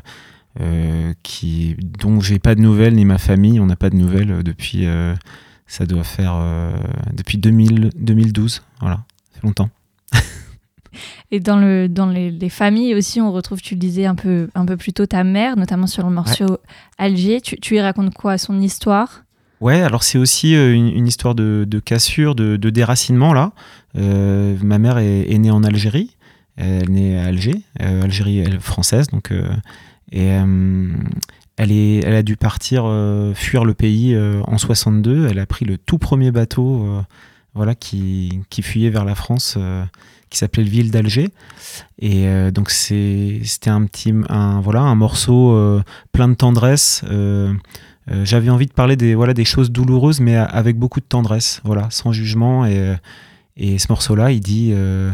euh, 0.60 1.14
qui, 1.22 1.76
dont 1.80 2.20
j'ai 2.20 2.38
pas 2.38 2.54
de 2.54 2.60
nouvelles, 2.60 2.94
ni 2.94 3.06
ma 3.06 3.16
famille, 3.16 3.58
on 3.58 3.64
n'a 3.64 3.76
pas 3.76 3.88
de 3.88 3.96
nouvelles 3.96 4.42
depuis, 4.42 4.86
ça 5.66 5.86
doit 5.86 6.04
faire 6.04 6.34
depuis 7.14 7.38
2000, 7.38 7.90
2012, 7.96 8.62
voilà, 8.80 9.00
fait 9.32 9.40
longtemps. 9.44 9.70
Et 11.30 11.40
dans, 11.40 11.56
le, 11.56 11.88
dans 11.88 12.04
les, 12.04 12.30
les 12.30 12.50
familles 12.50 12.94
aussi, 12.94 13.18
on 13.22 13.32
retrouve, 13.32 13.62
tu 13.62 13.74
le 13.76 13.80
disais 13.80 14.04
un 14.04 14.14
peu, 14.14 14.50
un 14.54 14.66
peu 14.66 14.76
plus 14.76 14.92
tôt, 14.92 15.06
ta 15.06 15.24
mère, 15.24 15.56
notamment 15.56 15.86
sur 15.86 16.04
le 16.06 16.12
morceau 16.12 16.58
Alger. 16.98 17.40
Tu, 17.40 17.58
tu 17.58 17.76
y 17.76 17.80
racontes 17.80 18.12
quoi? 18.12 18.36
Son 18.36 18.60
histoire? 18.60 19.22
Ouais, 19.62 19.80
alors 19.80 20.02
c'est 20.02 20.18
aussi 20.18 20.52
une, 20.54 20.88
une 20.88 21.06
histoire 21.06 21.34
de, 21.34 21.64
de 21.66 21.78
cassure, 21.78 22.34
de, 22.34 22.56
de 22.56 22.68
déracinement 22.68 23.32
là. 23.32 23.52
Euh, 23.96 24.56
ma 24.62 24.78
mère 24.78 24.98
est, 24.98 25.38
née 25.38 25.50
en 25.50 25.64
Algérie, 25.64 26.16
elle 26.56 26.84
est 26.84 26.88
née 26.88 27.18
à 27.18 27.24
Alger, 27.24 27.62
euh, 27.80 28.02
Algérie 28.02 28.38
elle, 28.38 28.60
française, 28.60 29.08
donc 29.08 29.30
euh, 29.30 29.48
et 30.12 30.28
elle 31.56 32.14
a 32.14 32.22
dû 32.22 32.36
partir 32.36 32.84
fuir 33.34 33.64
le 33.64 33.72
pays 33.72 34.16
en 34.18 34.58
62. 34.58 35.28
Elle 35.28 35.38
a 35.38 35.46
pris 35.46 35.64
le 35.64 35.78
tout 35.78 35.98
premier 35.98 36.30
bateau, 36.30 36.86
voilà, 37.54 37.74
qui, 37.74 38.42
fuyait 38.62 38.90
vers 38.90 39.04
la 39.04 39.14
France, 39.14 39.56
qui 40.28 40.38
s'appelait 40.38 40.64
le 40.64 40.70
Ville 40.70 40.90
d'Alger. 40.90 41.30
Et 41.98 42.26
donc 42.52 42.70
c'était 42.70 43.70
un 43.70 43.84
petit, 43.84 44.12
voilà, 44.12 44.80
un 44.80 44.94
morceau 44.94 45.80
plein 46.12 46.28
de 46.28 46.34
tendresse. 46.34 47.04
j'avais 48.08 48.50
envie 48.50 48.66
de 48.66 48.72
parler 48.72 48.96
des, 48.96 49.14
voilà, 49.14 49.32
des 49.32 49.44
choses 49.44 49.70
douloureuses, 49.70 50.20
mais 50.20 50.36
avec 50.36 50.78
beaucoup 50.78 51.00
de 51.00 51.06
tendresse, 51.06 51.60
voilà, 51.64 51.88
sans 51.90 52.12
jugement. 52.12 52.66
Et, 52.66 52.96
et 53.56 53.78
ce 53.78 53.86
morceau-là, 53.90 54.32
il 54.32 54.40
dit, 54.40 54.70
euh, 54.72 55.10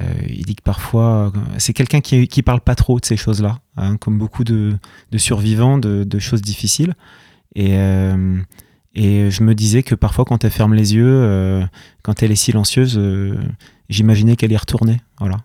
euh, 0.00 0.04
il 0.28 0.44
dit 0.44 0.54
que 0.54 0.62
parfois, 0.62 1.32
c'est 1.58 1.72
quelqu'un 1.72 2.00
qui, 2.00 2.28
qui 2.28 2.42
parle 2.42 2.60
pas 2.60 2.74
trop 2.74 3.00
de 3.00 3.04
ces 3.04 3.16
choses-là, 3.16 3.60
hein, 3.76 3.96
comme 3.96 4.18
beaucoup 4.18 4.44
de, 4.44 4.78
survivants 5.16 5.78
de, 5.78 6.18
choses 6.18 6.42
difficiles. 6.42 6.94
Et, 7.54 7.70
euh, 7.72 8.38
et 8.94 9.30
je 9.30 9.42
me 9.42 9.54
disais 9.54 9.82
que 9.82 9.94
parfois, 9.94 10.24
quand 10.24 10.44
elle 10.44 10.50
ferme 10.50 10.74
les 10.74 10.94
yeux, 10.94 11.66
quand 12.02 12.22
elle 12.22 12.32
est 12.32 12.36
silencieuse, 12.36 13.00
j'imaginais 13.88 14.36
qu'elle 14.36 14.52
y 14.52 14.56
retournait. 14.56 15.00
Voilà. 15.18 15.38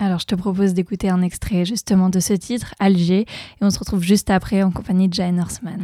Alors, 0.00 0.20
je 0.20 0.26
te 0.26 0.36
propose 0.36 0.74
d'écouter 0.74 1.08
un 1.08 1.22
extrait 1.22 1.64
justement 1.64 2.08
de 2.08 2.20
ce 2.20 2.32
titre, 2.32 2.74
Alger, 2.78 3.22
et 3.22 3.26
on 3.62 3.70
se 3.70 3.80
retrouve 3.80 4.02
juste 4.02 4.30
après 4.30 4.62
en 4.62 4.70
compagnie 4.70 5.08
de 5.08 5.14
Jane 5.14 5.40
Horseman. 5.40 5.80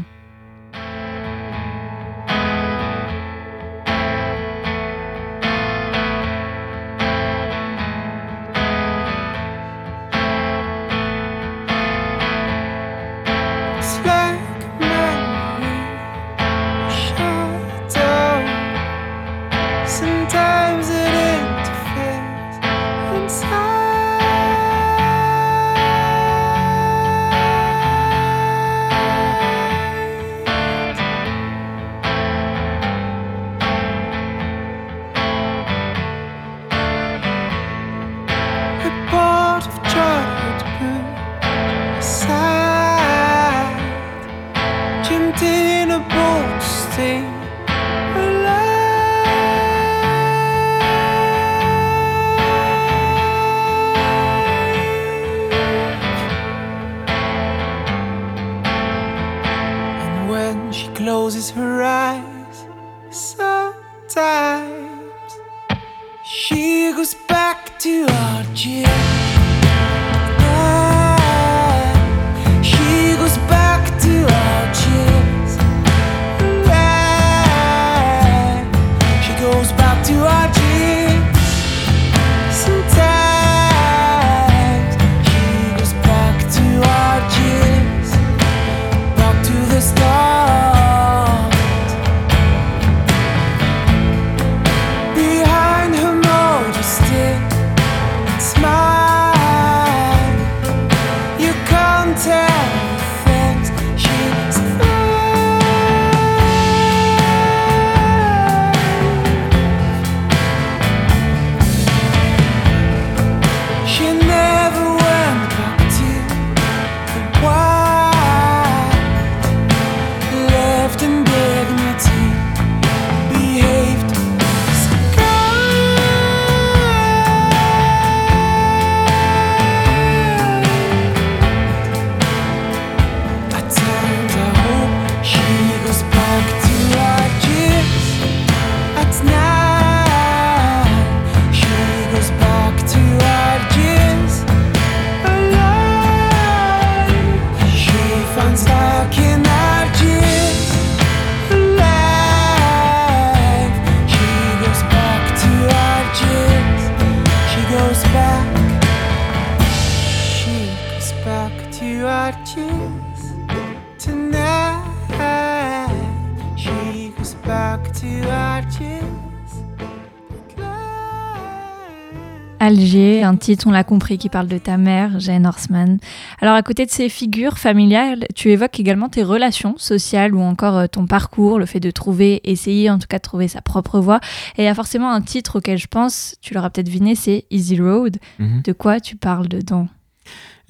Titre, 173.44 173.66
on 173.66 173.70
l'a 173.70 173.84
compris, 173.84 174.16
qui 174.16 174.28
parle 174.28 174.48
de 174.48 174.58
ta 174.58 174.76
mère, 174.78 175.20
Jane 175.20 175.46
Horseman. 175.46 175.98
Alors, 176.40 176.54
à 176.54 176.62
côté 176.62 176.86
de 176.86 176.90
ces 176.90 177.08
figures 177.08 177.58
familiales, 177.58 178.26
tu 178.34 178.50
évoques 178.50 178.80
également 178.80 179.08
tes 179.08 179.22
relations 179.22 179.74
sociales 179.76 180.34
ou 180.34 180.40
encore 180.40 180.76
euh, 180.76 180.86
ton 180.86 181.06
parcours, 181.06 181.58
le 181.58 181.66
fait 181.66 181.80
de 181.80 181.90
trouver, 181.90 182.40
essayer 182.44 182.88
en 182.90 182.98
tout 182.98 183.06
cas 183.06 183.18
de 183.18 183.22
trouver 183.22 183.48
sa 183.48 183.60
propre 183.60 184.00
voie. 184.00 184.20
Et 184.56 184.62
il 184.62 184.64
y 184.64 184.68
a 184.68 184.74
forcément 184.74 185.12
un 185.12 185.20
titre 185.20 185.58
auquel 185.58 185.78
je 185.78 185.86
pense, 185.86 186.36
tu 186.40 186.54
l'auras 186.54 186.70
peut-être 186.70 186.86
deviné, 186.86 187.14
c'est 187.14 187.44
Easy 187.50 187.78
Road. 187.80 188.16
Mhm. 188.38 188.62
De 188.62 188.72
quoi 188.72 188.98
tu 189.00 189.16
parles 189.16 189.48
dedans? 189.48 189.88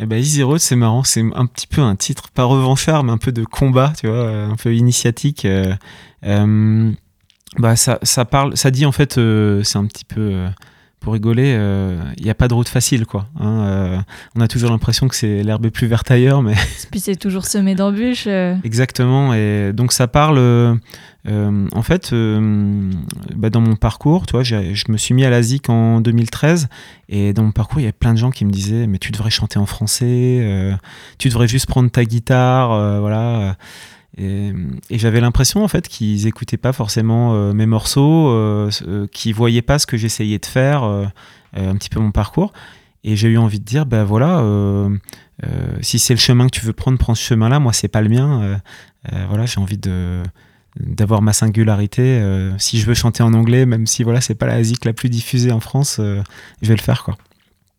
Eh 0.01 0.07
ben, 0.07 0.19
Easy 0.19 0.43
Road, 0.43 0.59
c'est 0.59 0.75
marrant, 0.75 1.05
c'est 1.05 1.23
un 1.35 1.47
petit 1.47 1.69
peu 1.69 1.81
un 1.81 1.95
titre, 1.95 2.25
pas 2.35 2.45
revanchard, 2.45 3.05
mais 3.05 3.13
un 3.13 3.19
peu 3.19 3.31
de 3.31 3.45
combat, 3.45 3.93
tu 3.99 4.09
vois, 4.09 4.17
euh, 4.17 4.51
un 4.51 4.57
peu 4.57 4.75
initiatique. 4.75 5.45
euh, 5.45 5.73
euh, 6.25 6.91
bah, 7.59 7.77
ça, 7.77 8.01
ça 8.03 8.25
parle, 8.25 8.57
ça 8.57 8.73
dit 8.73 8.85
en 8.85 8.91
fait, 8.91 9.17
euh, 9.17 9.63
c'est 9.63 9.79
un 9.79 9.87
petit 9.87 10.05
peu 10.05 10.47
pour 11.05 11.13
rigoler, 11.13 11.51
il 12.17 12.25
n'y 12.25 12.31
a 12.31 12.35
pas 12.35 12.49
de 12.49 12.55
route 12.55 12.69
facile, 12.69 13.05
quoi. 13.07 13.27
hein, 13.39 13.61
euh, 13.67 13.99
on 14.37 14.41
a 14.41 14.49
toujours 14.49 14.71
l'impression 14.71 15.07
que 15.07 15.15
c'est 15.15 15.43
l'herbe 15.43 15.67
est 15.67 15.71
plus 15.71 15.87
verte 15.87 16.11
ailleurs, 16.11 16.43
mais 16.43 16.55
Puis 16.91 16.99
c'est 17.01 17.17
toujours 17.17 17.45
semé 17.45 17.75
d'embûches. 17.75 18.25
euh. 18.27 18.57
Exactement, 18.65 19.35
et 19.35 19.73
donc 19.75 19.93
ça 19.93 20.09
parle. 20.09 20.39
euh, 20.39 20.75
euh, 21.27 21.67
en 21.73 21.83
fait, 21.83 22.13
euh, 22.13 22.91
bah, 23.35 23.49
dans 23.49 23.63
mon 23.63 23.77
parcours, 23.77 24.25
j'ai- 24.43 24.75
je 24.75 24.93
me 24.93 24.99
suis 24.99 25.15
mis 25.15 25.25
à 25.25 25.31
la 25.31 25.41
ZIC 25.43 25.71
en 25.71 26.01
2013, 26.03 26.69
et 27.09 27.33
dans 27.33 27.45
mon 27.45 27.53
parcours, 27.53 27.81
il 27.81 27.85
y 27.85 27.87
avait 27.87 27.93
plein 27.93 28.13
de 28.13 28.19
gens 28.19 28.31
qui 28.31 28.45
me 28.45 28.51
disaient 28.51 28.87
Mais 28.87 28.99
tu 28.99 29.11
devrais 29.13 29.31
chanter 29.31 29.59
en 29.59 29.65
français, 29.67 30.05
euh, 30.43 30.73
tu 31.19 31.29
devrais 31.29 31.49
juste 31.49 31.67
prendre 31.67 31.91
ta 31.91 32.05
guitare, 32.05 32.73
euh, 32.73 33.01
voilà. 33.01 33.57
Et, 34.17 34.53
j'avais 34.91 35.21
l'impression 35.21 35.65
en 35.65 35.69
fait 35.69 35.89
qu'ils 35.89 36.27
écoutaient 36.27 36.57
pas 36.57 36.73
forcément 36.73 37.35
euh, 37.35 37.53
mes 37.53 37.67
morceaux, 37.67 38.29
euh, 38.29 38.71
euh, 38.87 39.07
qu'ils 39.09 39.35
voyaient 39.35 39.63
pas 39.63 39.79
ce 39.79 39.87
que 39.87 39.97
j'essayais 39.97 40.39
de 40.39 40.47
faire, 40.47 40.85
euh, 40.85 41.07
euh, 41.57 41.71
un 41.71 41.75
petit 41.75 41.89
peu 41.89 42.01
mon 42.01 42.13
parcours. 42.13 42.53
Et 43.03 43.17
j'ai 43.17 43.29
eu 43.29 43.39
envie 43.39 43.61
de 43.61 43.65
dire, 43.65 43.85
ben 43.85 44.03
voilà, 44.05 44.43
si 45.83 45.99
c'est 45.99 46.15
le 46.15 46.19
chemin 46.19 46.47
que 46.47 46.59
tu 46.59 46.65
veux 46.65 46.73
prendre, 46.73 46.97
prends 46.97 47.15
ce 47.15 47.23
chemin-là. 47.23 47.61
Moi, 47.61 47.75
c'est 47.75 47.89
pas 47.89 48.01
le 48.01 48.09
mien. 48.09 48.59
Voilà, 49.29 49.45
j'ai 49.45 49.61
envie 49.61 49.79
d'avoir 50.81 51.21
ma 51.21 51.35
singularité. 51.35 52.19
Si 52.57 52.81
je 52.81 52.87
veux 52.87 52.95
chanter 52.95 53.23
en 53.23 53.35
anglais, 53.35 53.67
même 53.67 53.87
si 53.87 54.05
voilà, 54.05 54.23
c'est 54.23 54.35
pas 54.35 54.47
la 54.47 54.57
musique 54.57 54.87
la 54.87 54.95
plus 54.95 55.11
diffusée 55.11 55.53
en 55.53 55.61
France, 55.61 55.97
je 56.01 56.67
vais 56.67 56.77
le 56.77 56.81
faire 56.81 57.05
quoi. 57.05 57.19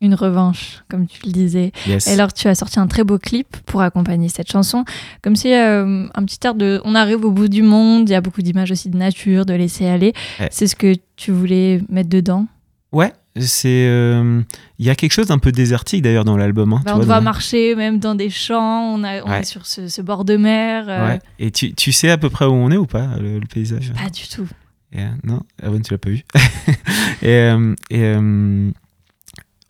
Une 0.05 0.13
revanche, 0.13 0.83
comme 0.87 1.07
tu 1.07 1.25
le 1.25 1.31
disais. 1.31 1.71
Yes. 1.87 2.05
Et 2.05 2.11
alors, 2.11 2.31
tu 2.31 2.47
as 2.47 2.53
sorti 2.53 2.79
un 2.79 2.85
très 2.85 3.03
beau 3.03 3.17
clip 3.17 3.57
pour 3.65 3.81
accompagner 3.81 4.29
cette 4.29 4.51
chanson, 4.51 4.85
comme 5.23 5.35
si 5.35 5.51
euh, 5.51 6.05
un 6.13 6.23
petit 6.25 6.37
air 6.45 6.53
de 6.53 6.79
on 6.85 6.93
arrive 6.93 7.25
au 7.25 7.31
bout 7.31 7.47
du 7.47 7.63
monde, 7.63 8.07
il 8.07 8.11
y 8.11 8.15
a 8.15 8.21
beaucoup 8.21 8.43
d'images 8.43 8.71
aussi 8.71 8.89
de 8.89 8.97
nature, 8.97 9.47
de 9.47 9.53
laisser 9.55 9.87
aller. 9.87 10.13
Ouais. 10.39 10.47
C'est 10.51 10.67
ce 10.67 10.75
que 10.75 10.93
tu 11.15 11.31
voulais 11.31 11.81
mettre 11.89 12.09
dedans? 12.09 12.45
Ouais, 12.91 13.13
c'est 13.39 13.87
euh, 13.89 14.41
il 14.77 14.85
y 14.85 14.91
a 14.91 14.95
quelque 14.95 15.11
chose 15.11 15.27
d'un 15.27 15.39
peu 15.39 15.51
désertique 15.51 16.03
d'ailleurs 16.03 16.23
dans 16.23 16.37
l'album. 16.37 16.73
hein, 16.73 16.81
Bah, 16.85 16.91
on 16.93 16.97
vois, 16.97 17.05
doit 17.05 17.21
marcher 17.21 17.73
même 17.73 17.97
dans 17.97 18.13
des 18.13 18.29
champs, 18.29 18.93
on, 18.93 19.03
a- 19.03 19.23
on 19.23 19.29
Ouais. 19.31 19.39
est 19.39 19.43
sur 19.43 19.65
ce, 19.65 19.87
ce 19.87 20.01
bord 20.03 20.23
de 20.23 20.37
mer. 20.37 20.85
euh, 20.87 21.07
Ouais. 21.07 21.19
Et 21.39 21.49
tu, 21.49 21.73
tu 21.73 21.91
sais 21.91 22.11
à 22.11 22.17
peu 22.19 22.29
près 22.29 22.45
où 22.45 22.53
on 22.53 22.69
est 22.69 22.77
ou 22.77 22.85
pas 22.85 23.07
le, 23.19 23.39
le 23.39 23.47
paysage? 23.47 23.91
Pas 23.93 24.09
du 24.11 24.27
tout. 24.27 24.47
Et, 24.93 25.01
euh, 25.01 25.07
non, 25.23 25.41
ah 25.63 25.69
bon, 25.69 25.81
tu 25.81 25.91
l'as 25.91 25.97
pas 25.97 26.09
vu? 26.11 26.23
et 27.21 27.27
euh, 27.27 27.73
et, 27.89 28.03
euh, 28.03 28.69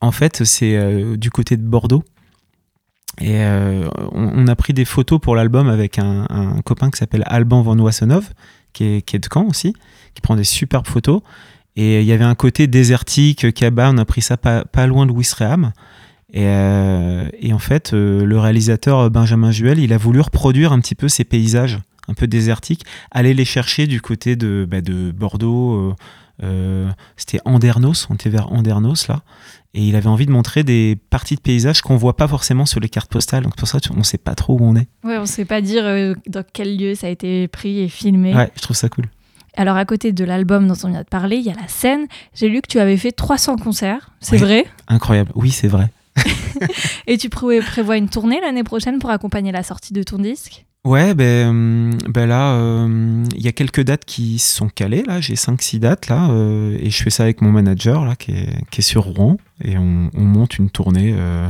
en 0.02 0.12
fait, 0.12 0.44
c'est 0.44 0.76
euh, 0.76 1.18
du 1.18 1.32
côté 1.32 1.58
de 1.58 1.64
Bordeaux. 1.64 2.04
Et 3.22 3.44
euh, 3.44 3.88
on, 4.12 4.46
a 4.48 4.56
pris 4.58 4.74
des 4.74 4.84
photos 4.84 5.20
pour 5.22 5.36
l'album 5.36 5.70
avec 5.70 6.00
un, 6.00 6.60
copain 6.66 6.92
qui 6.92 6.98
s'appelle 6.98 7.24
Alban 7.28 7.62
Van 7.62 7.78
Wassenov, 7.80 8.30
qui 8.74 8.84
est, 8.84 9.20
de 9.20 9.28
Caen 9.34 9.46
aussi, 9.46 9.74
qui 10.14 10.22
prend 10.22 10.36
des 10.36 10.44
superbes 10.44 10.88
photos. 10.88 11.22
Et 11.78 12.02
il 12.02 12.06
y 12.06 12.12
avait 12.12 12.26
un 12.26 12.36
côté 12.36 12.68
désertique, 12.68 13.54
cabane, 13.54 13.96
on 13.96 14.02
a 14.02 14.06
pris 14.06 14.22
ça 14.22 14.36
pas, 14.36 14.88
loin 14.88 15.06
de 15.06 15.12
Ouistreham. 15.12 15.72
Et, 16.34 16.44
euh, 16.46 17.30
et 17.40 17.54
en 17.54 17.60
fait, 17.60 17.94
le 17.94 18.38
réalisateur 18.38 19.10
Benjamin 19.10 19.52
Juel, 19.52 19.80
il 19.80 19.94
a 19.94 19.98
voulu 19.98 20.20
reproduire 20.20 20.74
un 20.74 20.80
petit 20.82 20.96
peu 20.96 21.08
ces 21.08 21.24
paysages 21.24 21.80
un 22.10 22.14
peu 22.14 22.28
désertiques, 22.28 22.84
aller 23.12 23.34
les 23.34 23.46
chercher 23.46 23.88
du 23.88 24.02
côté 24.02 24.36
de, 24.36 24.68
bah, 24.70 24.82
de 24.82 25.12
Bordeaux. 25.12 25.96
Euh, 26.44 26.90
C'était 27.18 27.40
Andernos, 27.46 28.08
on 28.10 28.16
était 28.16 28.30
vers 28.30 28.52
Andernos 28.52 29.08
là. 29.08 29.22
Et 29.74 29.82
il 29.84 29.96
avait 29.98 30.08
envie 30.08 30.26
de 30.26 30.32
montrer 30.32 30.64
des 30.64 30.98
parties 31.10 31.36
de 31.36 31.42
paysages 31.42 31.82
qu'on 31.82 31.98
voit 31.98 32.16
pas 32.16 32.28
forcément 32.30 32.66
sur 32.66 32.80
les 32.80 32.88
cartes 32.88 33.12
postales. 33.12 33.44
Donc 33.44 33.56
pour 33.58 33.68
ça, 33.68 33.80
on 33.96 34.04
sait 34.04 34.18
pas 34.18 34.34
trop 34.36 34.54
où 34.58 34.64
on 34.64 34.76
est. 34.78 34.88
Ouais, 35.04 35.18
on 35.18 35.26
sait 35.26 35.44
pas 35.46 35.60
dire 35.62 35.84
euh, 35.86 36.14
dans 36.28 36.44
quel 36.54 36.78
lieu 36.78 36.96
ça 36.96 37.08
a 37.08 37.10
été 37.10 37.48
pris 37.50 37.80
et 37.82 37.90
filmé. 37.90 38.34
Ouais, 38.34 38.50
je 38.56 38.62
trouve 38.62 38.78
ça 38.78 38.88
cool. 38.88 39.06
Alors, 39.58 39.76
à 39.78 39.86
côté 39.86 40.12
de 40.14 40.24
l'album 40.26 40.68
dont 40.68 40.76
on 40.84 40.90
vient 40.90 41.02
de 41.02 41.06
parler, 41.08 41.38
il 41.38 41.44
y 41.44 41.50
a 41.50 41.54
la 41.56 41.68
scène. 41.70 42.08
J'ai 42.34 42.50
lu 42.50 42.62
que 42.62 42.68
tu 42.68 42.80
avais 42.80 42.98
fait 42.98 43.12
300 43.14 43.56
concerts, 43.58 44.12
c'est 44.20 44.34
Oui. 44.36 44.42
vrai? 44.42 44.66
Incroyable. 44.90 45.32
Oui, 45.36 45.50
c'est 45.52 45.68
vrai. 45.70 45.90
Et 47.08 47.18
tu 47.18 47.30
pré- 47.30 47.60
prévois 47.62 47.98
une 47.98 48.10
tournée 48.10 48.40
l'année 48.42 48.64
prochaine 48.64 49.00
pour 49.00 49.10
accompagner 49.10 49.52
la 49.52 49.64
sortie 49.64 49.94
de 49.94 50.04
ton 50.04 50.18
disque? 50.20 50.66
Ouais, 50.86 51.16
ben, 51.16 51.48
hum, 51.50 51.98
ben 52.10 52.28
là, 52.28 52.52
euh, 52.54 53.24
il 53.36 53.42
y 53.44 53.48
a 53.48 53.52
quelques 53.52 53.82
dates 53.84 54.06
qui 54.06 54.38
sont 54.38 54.70
calées. 54.70 55.04
Là, 55.08 55.20
j'ai 55.20 55.34
5-6 55.36 55.80
dates 55.80 56.08
là, 56.10 56.30
euh, 56.30 56.78
et 56.80 56.92
je 56.92 57.02
fais 57.04 57.10
ça 57.10 57.24
avec 57.24 57.42
mon 57.42 57.52
manager 57.52 58.06
là, 58.06 58.16
qui 58.16 58.32
est, 58.32 58.70
qui 58.70 58.82
est 58.82 58.84
sur 58.84 59.04
Rouen, 59.06 59.38
et 59.64 59.78
on, 59.80 60.12
on 60.14 60.22
monte 60.24 60.60
une 60.60 60.70
tournée. 60.70 61.16
euh, 61.18 61.48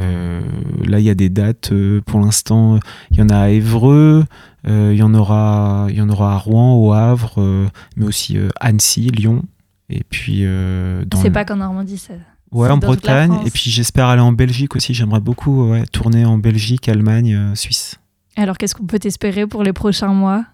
euh, 0.00 0.40
là, 0.84 0.98
il 0.98 1.04
y 1.04 1.10
a 1.10 1.14
des 1.14 1.28
dates. 1.28 1.70
euh, 1.70 2.00
pour 2.04 2.18
l'instant, 2.18 2.80
il 3.12 3.18
y 3.18 3.22
en 3.22 3.28
a 3.28 3.36
à 3.38 3.48
Évreux, 3.50 4.24
euh, 4.66 4.90
il 4.92 4.98
y 4.98 5.02
en 5.04 5.14
aura, 5.14 5.86
il 5.90 5.96
y 5.96 6.00
en 6.00 6.08
aura 6.08 6.34
à 6.34 6.38
Rouen, 6.38 6.74
au 6.74 6.92
Havre, 6.92 7.34
euh, 7.38 7.68
mais 7.96 8.06
aussi 8.06 8.36
euh, 8.36 8.48
Annecy, 8.58 9.02
Lyon, 9.10 9.44
et 9.90 10.02
puis 10.10 10.40
euh, 10.44 11.04
C'est 11.14 11.28
le- 11.28 11.32
pas 11.32 11.44
qu'en 11.44 11.56
Normandie, 11.56 11.98
ça. 11.98 12.14
Ouais, 12.50 12.68
en 12.68 12.78
Bretagne, 12.78 13.32
et 13.46 13.50
puis 13.50 13.70
j'espère 13.70 14.06
aller 14.08 14.20
en 14.22 14.32
Belgique 14.32 14.74
aussi. 14.76 14.92
J'aimerais 14.92 15.20
beaucoup 15.20 15.70
ouais, 15.70 15.84
tourner 15.92 16.24
en 16.24 16.36
Belgique, 16.36 16.88
Allemagne, 16.88 17.34
euh, 17.34 17.54
Suisse. 17.54 17.96
Alors, 18.36 18.58
qu'est-ce 18.58 18.74
qu'on 18.74 18.86
peut 18.86 18.98
t'espérer 18.98 19.46
pour 19.46 19.62
les 19.62 19.72
prochains 19.72 20.12
mois? 20.12 20.44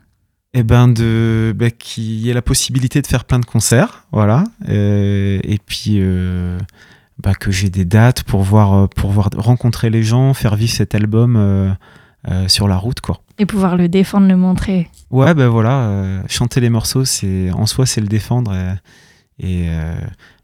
Eh 0.55 0.62
ben 0.62 0.88
de 0.88 1.55
bah, 1.55 1.71
qu'il 1.71 2.05
y 2.05 2.31
ait 2.31 2.35
la 2.35 2.43
possibilité 2.43 3.03
de 3.03 3.07
faire 3.07 3.27
plein 3.27 3.38
de 3.38 3.45
concerts, 3.45 4.07
voilà. 4.12 4.45
Euh, 4.69 5.38
et 5.45 5.59
puis 5.59 5.99
euh, 5.99 6.59
bah, 7.23 7.35
que 7.35 7.51
j'ai 7.51 7.69
des 7.69 7.85
dates 7.85 8.23
pour 8.23 8.43
voir, 8.43 8.73
euh, 8.73 8.87
pour 8.87 9.11
voir 9.11 9.29
rencontrer 9.37 9.91
les 9.91 10.03
gens, 10.03 10.33
faire 10.33 10.57
vivre 10.57 10.73
cet 10.73 10.95
album 10.95 11.37
euh, 11.37 11.75
sur 12.49 12.67
la 12.67 12.79
route, 12.79 13.01
quoi. 13.01 13.21
Et 13.38 13.45
pouvoir 13.45 13.77
le 13.77 13.88
défendre, 13.88 14.27
le 14.27 14.37
montrer. 14.37 14.88
Ouais, 15.11 15.35
ben 15.35 15.49
voilà, 15.49 16.23
chanter 16.29 16.61
les 16.61 16.71
morceaux, 16.71 17.05
c'est 17.05 17.51
en 17.53 17.67
soi 17.67 17.87
c'est 17.87 18.01
le 18.01 18.09
défendre. 18.09 18.53
et 19.38 19.67
euh, 19.69 19.95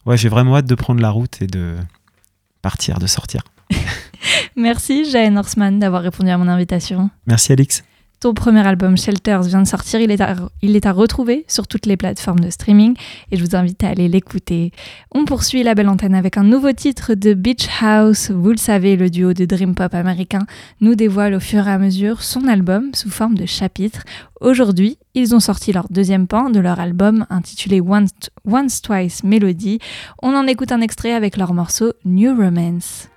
ouais, 0.06 0.16
j'ai 0.16 0.28
vraiment 0.28 0.56
hâte 0.56 0.66
de 0.66 0.74
prendre 0.74 1.00
la 1.00 1.10
route 1.10 1.40
et 1.42 1.46
de 1.46 1.74
partir, 2.62 2.98
de 2.98 3.06
sortir. 3.06 3.42
Merci, 4.56 5.04
Jaën 5.10 5.36
Horseman, 5.36 5.78
d'avoir 5.78 6.02
répondu 6.02 6.30
à 6.30 6.38
mon 6.38 6.48
invitation. 6.48 7.10
Merci 7.26 7.52
Alix. 7.52 7.84
Ton 8.24 8.32
premier 8.32 8.66
album 8.66 8.96
Shelters 8.96 9.42
vient 9.42 9.60
de 9.60 9.66
sortir, 9.66 10.00
il 10.00 10.10
est, 10.10 10.22
à, 10.22 10.34
il 10.62 10.76
est 10.76 10.86
à 10.86 10.92
retrouver 10.92 11.44
sur 11.46 11.68
toutes 11.68 11.84
les 11.84 11.98
plateformes 11.98 12.40
de 12.40 12.48
streaming 12.48 12.96
et 13.30 13.36
je 13.36 13.44
vous 13.44 13.54
invite 13.54 13.84
à 13.84 13.90
aller 13.90 14.08
l'écouter. 14.08 14.72
On 15.12 15.26
poursuit 15.26 15.62
la 15.62 15.74
belle 15.74 15.90
antenne 15.90 16.14
avec 16.14 16.38
un 16.38 16.42
nouveau 16.42 16.72
titre 16.72 17.12
de 17.12 17.34
Beach 17.34 17.68
House. 17.82 18.30
Vous 18.30 18.50
le 18.50 18.56
savez, 18.56 18.96
le 18.96 19.10
duo 19.10 19.34
de 19.34 19.44
Dream 19.44 19.74
Pop 19.74 19.92
américain 19.92 20.46
nous 20.80 20.94
dévoile 20.94 21.34
au 21.34 21.40
fur 21.40 21.68
et 21.68 21.70
à 21.70 21.76
mesure 21.76 22.22
son 22.22 22.48
album 22.48 22.94
sous 22.94 23.10
forme 23.10 23.34
de 23.34 23.44
chapitres. 23.44 24.04
Aujourd'hui, 24.40 24.96
ils 25.12 25.34
ont 25.34 25.40
sorti 25.40 25.72
leur 25.72 25.88
deuxième 25.90 26.26
pan 26.26 26.48
de 26.48 26.60
leur 26.60 26.80
album 26.80 27.26
intitulé 27.28 27.82
Once, 27.82 28.08
Once 28.50 28.80
Twice 28.80 29.22
Melody. 29.22 29.80
On 30.22 30.34
en 30.34 30.46
écoute 30.46 30.72
un 30.72 30.80
extrait 30.80 31.12
avec 31.12 31.36
leur 31.36 31.52
morceau 31.52 31.92
New 32.06 32.34
Romance. 32.34 33.10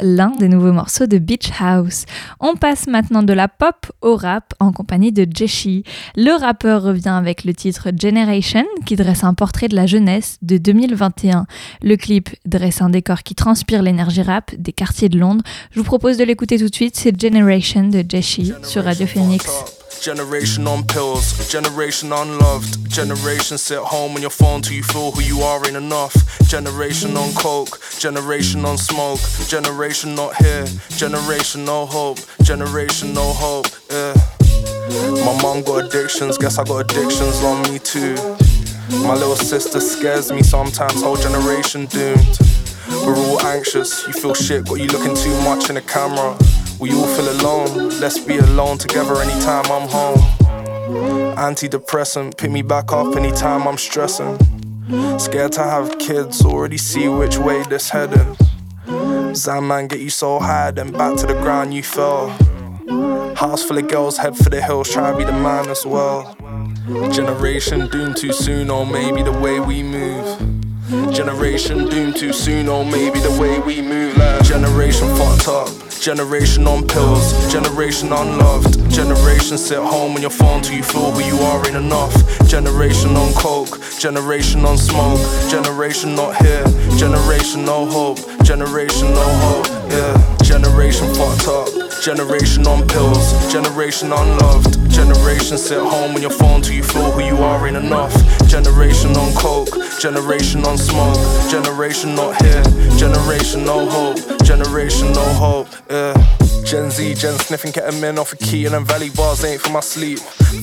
L'un 0.00 0.30
des 0.30 0.48
nouveaux 0.48 0.72
morceaux 0.72 1.06
de 1.06 1.18
Beach 1.18 1.50
House. 1.60 2.04
On 2.40 2.56
passe 2.56 2.86
maintenant 2.86 3.22
de 3.22 3.32
la 3.32 3.48
pop 3.48 3.86
au 4.00 4.16
rap 4.16 4.54
en 4.60 4.72
compagnie 4.72 5.12
de 5.12 5.26
Jeshi. 5.32 5.84
Le 6.16 6.32
rappeur 6.38 6.82
revient 6.82 7.08
avec 7.08 7.44
le 7.44 7.54
titre 7.54 7.88
Generation 7.98 8.64
qui 8.84 8.96
dresse 8.96 9.24
un 9.24 9.34
portrait 9.34 9.68
de 9.68 9.76
la 9.76 9.86
jeunesse 9.86 10.38
de 10.42 10.58
2021. 10.58 11.46
Le 11.82 11.96
clip 11.96 12.30
dresse 12.44 12.82
un 12.82 12.90
décor 12.90 13.22
qui 13.22 13.34
transpire 13.34 13.82
l'énergie 13.82 14.22
rap 14.22 14.54
des 14.56 14.72
quartiers 14.72 15.08
de 15.08 15.18
Londres. 15.18 15.42
Je 15.70 15.78
vous 15.78 15.84
propose 15.84 16.16
de 16.16 16.24
l'écouter 16.24 16.58
tout 16.58 16.68
de 16.68 16.74
suite, 16.74 16.96
c'est 16.96 17.20
Generation 17.20 17.88
de 17.88 18.04
Jeshi 18.08 18.52
sur 18.62 18.84
Radio 18.84 19.06
Phoenix. 19.06 19.75
Generation 20.00 20.66
on 20.66 20.84
pills, 20.84 21.50
generation 21.50 22.12
unloved. 22.12 22.88
Generation 22.88 23.58
sit 23.58 23.78
home 23.78 24.14
on 24.14 24.20
your 24.20 24.30
phone 24.30 24.62
till 24.62 24.74
you 24.74 24.82
feel 24.82 25.10
who 25.10 25.20
you 25.22 25.40
are 25.40 25.66
ain't 25.66 25.76
enough. 25.76 26.14
Generation 26.48 27.16
on 27.16 27.32
coke, 27.34 27.80
generation 27.98 28.64
on 28.64 28.78
smoke. 28.78 29.20
Generation 29.48 30.14
not 30.14 30.36
here, 30.36 30.66
generation 30.90 31.64
no 31.64 31.86
hope. 31.86 32.18
Generation 32.42 33.12
no 33.12 33.32
hope, 33.32 33.66
yeah. 33.90 34.14
My 35.24 35.38
mom 35.42 35.62
got 35.62 35.86
addictions, 35.86 36.38
guess 36.38 36.58
I 36.58 36.64
got 36.64 36.90
addictions 36.90 37.42
on 37.42 37.62
me 37.62 37.78
too. 37.78 38.14
My 39.02 39.14
little 39.14 39.36
sister 39.36 39.80
scares 39.80 40.30
me 40.30 40.42
sometimes, 40.42 41.02
whole 41.02 41.16
generation 41.16 41.86
doomed. 41.86 42.38
We're 42.88 43.16
all 43.16 43.40
anxious, 43.42 44.06
you 44.06 44.12
feel 44.12 44.34
shit, 44.34 44.66
got 44.66 44.78
you 44.78 44.86
looking 44.86 45.16
too 45.16 45.34
much 45.42 45.68
in 45.68 45.74
the 45.74 45.82
camera. 45.82 46.38
We 46.78 46.92
all 46.92 47.06
feel 47.06 47.30
alone. 47.40 47.88
Let's 48.00 48.18
be 48.18 48.36
alone 48.36 48.76
together 48.78 49.16
anytime 49.22 49.64
I'm 49.66 49.88
home. 49.88 50.18
Antidepressant, 51.36 52.36
pick 52.36 52.50
me 52.50 52.62
back 52.62 52.92
up 52.92 53.16
anytime 53.16 53.66
I'm 53.66 53.78
stressing. 53.78 54.38
Scared 55.18 55.52
to 55.52 55.62
have 55.62 55.98
kids, 55.98 56.44
already 56.44 56.76
see 56.76 57.08
which 57.08 57.38
way 57.38 57.62
this 57.64 57.88
heading. 57.90 58.36
Zaman 59.34 59.88
get 59.88 60.00
you 60.00 60.10
so 60.10 60.38
high, 60.38 60.70
then 60.70 60.92
back 60.92 61.16
to 61.16 61.26
the 61.26 61.34
ground 61.34 61.72
you 61.72 61.82
fell. 61.82 62.28
House 63.34 63.62
full 63.64 63.78
of 63.78 63.88
girls, 63.88 64.18
head 64.18 64.36
for 64.36 64.50
the 64.50 64.60
hills, 64.60 64.90
try 64.90 65.10
to 65.12 65.16
be 65.16 65.24
the 65.24 65.32
man 65.32 65.68
as 65.68 65.84
well. 65.86 66.36
Generation 67.10 67.88
doomed 67.88 68.16
too 68.16 68.32
soon, 68.32 68.70
or 68.70 68.86
maybe 68.86 69.22
the 69.22 69.32
way 69.32 69.60
we 69.60 69.82
move. 69.82 70.26
Generation 70.86 71.88
doomed 71.88 72.14
too 72.14 72.32
soon, 72.32 72.68
or 72.68 72.84
maybe 72.84 73.18
the 73.18 73.36
way 73.40 73.58
we 73.58 73.82
move. 73.82 74.16
Like 74.16 74.44
generation 74.44 75.08
fucked 75.16 75.48
up. 75.48 75.68
Generation 76.00 76.68
on 76.68 76.86
pills, 76.86 77.32
generation 77.52 78.12
unloved. 78.12 78.88
Generation 78.88 79.58
sit 79.58 79.78
home 79.78 80.14
on 80.14 80.20
your 80.20 80.30
phone 80.30 80.62
till 80.62 80.76
you 80.76 80.84
feel 80.84 81.10
who 81.10 81.24
you 81.24 81.42
are 81.42 81.66
ain't 81.66 81.76
enough. 81.76 82.14
Generation 82.46 83.16
on 83.16 83.32
coke, 83.32 83.80
generation 83.98 84.64
on 84.64 84.78
smoke. 84.78 85.18
Generation 85.50 86.14
not 86.14 86.36
here, 86.36 86.64
generation 86.96 87.64
no 87.64 87.86
hope. 87.86 88.18
Generation 88.44 89.10
no 89.10 89.28
hope, 89.42 89.66
yeah. 89.90 90.35
Generation 90.46 91.12
fucked 91.14 91.48
up, 91.48 91.68
generation 92.00 92.66
on 92.68 92.86
pills. 92.86 93.52
Generation 93.52 94.12
unloved. 94.12 94.90
Generation 94.90 95.58
sit 95.58 95.78
home 95.78 96.14
on 96.14 96.22
your 96.22 96.30
phone 96.30 96.62
till 96.62 96.74
you 96.74 96.84
feel 96.84 97.10
who 97.10 97.20
you 97.20 97.36
are 97.38 97.66
ain't 97.66 97.76
enough. 97.76 98.14
Generation 98.46 99.10
on 99.16 99.34
coke, 99.34 99.68
generation 100.00 100.64
on 100.64 100.78
smoke. 100.78 101.18
Generation 101.50 102.14
not 102.14 102.40
here, 102.42 102.62
generation 102.96 103.64
no 103.64 103.86
hope. 103.86 104.18
Generation 104.44 105.12
no 105.12 105.24
hope, 105.34 105.68
yeah. 105.90 106.14
Gen 106.64 106.90
Z, 106.90 107.14
Gen 107.14 107.38
sniffing 107.38 107.72
ketamine 107.72 108.18
off 108.18 108.32
a 108.32 108.36
key, 108.36 108.64
and 108.66 108.74
then 108.74 108.84
Valley 108.84 109.10
bars 109.10 109.44
ain't 109.44 109.60
for 109.60 109.70
my 109.70 109.80
sleep. 109.80 110.20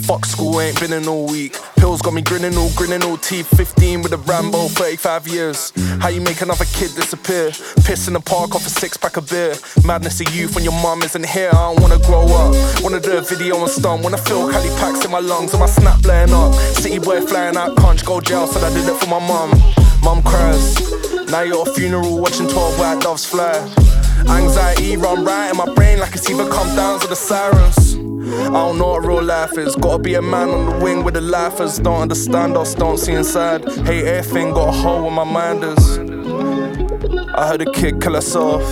Fuck 0.08 0.26
school, 0.26 0.60
ain't 0.62 0.80
been 0.80 0.94
in 0.94 1.08
all 1.08 1.28
week. 1.28 1.58
Pills 1.78 2.02
got 2.02 2.14
me 2.14 2.22
grinning, 2.22 2.56
all 2.58 2.72
grinning, 2.76 3.04
all 3.04 3.18
teeth. 3.18 3.48
15 3.58 4.02
with 4.02 4.14
a 4.14 4.18
Rambo, 4.18 4.68
35 4.70 5.28
years. 5.28 5.72
How 6.00 6.10
you 6.10 6.22
make 6.22 6.42
another 6.42 6.66
kid 6.66 6.96
disappear? 6.96 7.52
Piss 7.84 8.08
in 8.08 8.14
the 8.14 8.20
park 8.20 8.56
off 8.56 8.66
a 8.66 8.70
six 8.70 8.98
pack 8.98 9.18
of 9.18 9.30
beer. 9.30 9.56
Madness 9.86 10.22
of 10.22 10.34
youth 10.34 10.56
when 10.56 10.64
your 10.64 10.74
mum 10.82 11.02
isn't 11.04 11.26
here. 11.26 11.50
I 11.52 11.74
don't 11.74 11.82
wanna 11.82 12.00
grow 12.00 12.26
up. 12.26 12.56
Wanna 12.84 13.00
do 13.00 13.18
a 13.18 13.22
video 13.22 13.62
and 13.62 13.70
stunt. 13.70 14.06
I 14.06 14.18
feel 14.18 14.50
Cali 14.52 14.70
packs 14.80 15.04
in 15.06 15.12
my 15.12 15.20
lungs 15.20 15.54
and 15.54 15.60
my 15.60 15.66
snap 15.66 16.02
blowing 16.02 16.34
up. 16.34 16.54
City 16.76 17.00
boy 17.00 17.22
flying 17.22 17.58
out, 17.58 17.76
conch, 17.78 18.06
go 18.06 18.22
jail, 18.22 18.48
said 18.48 18.64
I 18.64 18.74
did 18.74 18.88
it 18.88 18.96
for 19.00 19.08
my 19.08 19.20
mum. 19.20 19.52
Mum 20.04 20.22
cries. 20.24 20.76
Now 21.32 21.42
you're 21.42 21.62
at 21.62 21.68
a 21.68 21.74
funeral 21.74 22.20
watching 22.20 22.48
12 22.48 22.80
white 22.80 23.02
doves 23.02 23.26
fly. 23.26 23.54
Anxiety 24.30 24.98
run 24.98 25.26
right 25.26 25.50
in 25.50 25.58
my 25.58 25.74
brain 25.74 26.00
like 26.00 26.14
it's 26.16 26.30
either 26.30 26.50
come 26.50 26.76
down 26.76 27.00
to 27.00 27.08
the 27.08 27.16
sirens. 27.16 28.03
I 28.26 28.52
don't 28.52 28.78
know 28.78 28.88
what 28.92 29.06
real 29.06 29.22
life 29.22 29.58
is. 29.58 29.76
Gotta 29.76 30.02
be 30.02 30.16
a 30.16 30.22
man 30.22 30.50
on 30.50 30.66
the 30.66 30.84
wing 30.84 31.04
with 31.04 31.16
the 31.16 31.22
lifers. 31.22 31.78
Don't 31.78 32.02
understand 32.02 32.56
us, 32.56 32.74
don't 32.74 32.98
see 32.98 33.12
inside. 33.14 33.70
Hate 33.86 34.06
everything, 34.06 34.54
got 34.54 34.70
a 34.70 34.72
hole 34.72 35.02
where 35.04 35.12
my 35.12 35.26
mind 35.26 35.64
is. 35.64 36.00
I 37.36 37.48
heard 37.48 37.62
a 37.62 37.72
kid 37.72 38.02
kill 38.02 38.14
herself. 38.14 38.64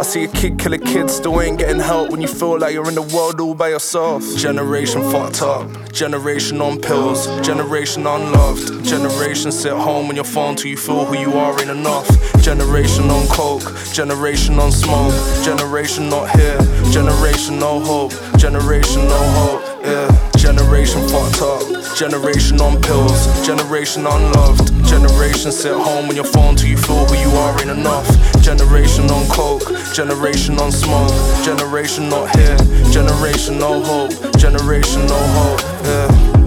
I 0.00 0.02
see 0.02 0.24
a 0.24 0.28
kid 0.28 0.58
kill 0.58 0.72
a 0.72 0.78
kid, 0.78 1.10
still 1.10 1.42
ain't 1.42 1.58
getting 1.58 1.78
help 1.78 2.10
when 2.10 2.22
you 2.22 2.26
feel 2.26 2.58
like 2.58 2.72
you're 2.72 2.88
in 2.88 2.94
the 2.94 3.02
world 3.02 3.38
all 3.38 3.54
by 3.54 3.68
yourself. 3.68 4.24
Generation 4.34 5.02
fucked 5.02 5.42
up, 5.42 5.92
generation 5.92 6.62
on 6.62 6.80
pills, 6.80 7.26
generation 7.42 8.06
unloved. 8.06 8.82
Generation 8.82 9.52
sit 9.52 9.74
home 9.74 10.08
on 10.08 10.14
your 10.14 10.24
phone 10.24 10.56
till 10.56 10.70
you 10.70 10.78
feel 10.78 11.04
who 11.04 11.18
you 11.18 11.34
are 11.34 11.52
ain't 11.60 11.68
enough. 11.68 12.08
Generation 12.40 13.10
on 13.10 13.26
coke, 13.26 13.76
generation 13.92 14.58
on 14.58 14.72
smoke, 14.72 15.12
generation 15.44 16.08
not 16.08 16.30
here, 16.30 16.58
generation 16.90 17.58
no 17.58 17.78
hope, 17.78 18.12
generation 18.38 19.04
no 19.04 19.18
hope, 19.36 19.84
yeah. 19.84 20.29
Generation 20.40 21.06
fucked 21.08 21.42
up, 21.42 21.60
generation 21.94 22.60
on 22.62 22.80
pills, 22.80 23.46
generation 23.46 24.06
unloved. 24.06 24.72
Generation 24.86 25.52
sit 25.52 25.74
home 25.74 26.08
on 26.08 26.14
your 26.16 26.24
phone 26.24 26.56
till 26.56 26.70
you 26.70 26.78
feel 26.78 27.04
who 27.04 27.14
you 27.16 27.28
are 27.36 27.60
ain't 27.60 27.68
enough. 27.68 28.08
Generation 28.40 29.10
on 29.10 29.26
coke, 29.28 29.68
generation 29.92 30.58
on 30.58 30.72
smoke, 30.72 31.12
generation 31.44 32.08
not 32.08 32.34
here, 32.36 32.56
generation 32.90 33.58
no 33.58 33.82
hope, 33.82 34.12
generation 34.38 35.06
no 35.06 35.18
hope, 35.36 35.60
yeah. 35.84 36.39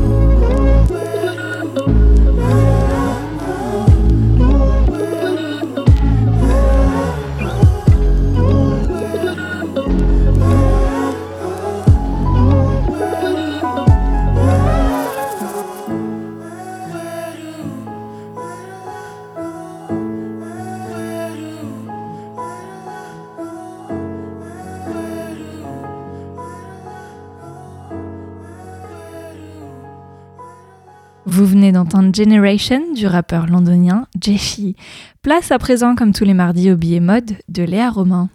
Generation 31.94 32.92
du 32.96 33.06
rappeur 33.06 33.46
londonien 33.46 34.08
Jeshi. 34.20 34.76
Place 35.22 35.52
à 35.52 35.60
présent, 35.60 35.94
comme 35.94 36.12
tous 36.12 36.24
les 36.24 36.34
mardis, 36.34 36.72
au 36.72 36.76
billet 36.76 37.00
mode 37.00 37.34
de 37.50 37.62
Léa 37.62 37.92
Romain. 37.92 38.30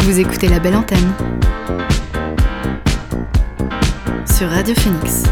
Vous 0.00 0.18
écoutez 0.18 0.48
la 0.48 0.58
belle 0.58 0.74
antenne 0.74 1.12
sur 4.26 4.48
Radio 4.48 4.74
Phoenix. 4.74 5.22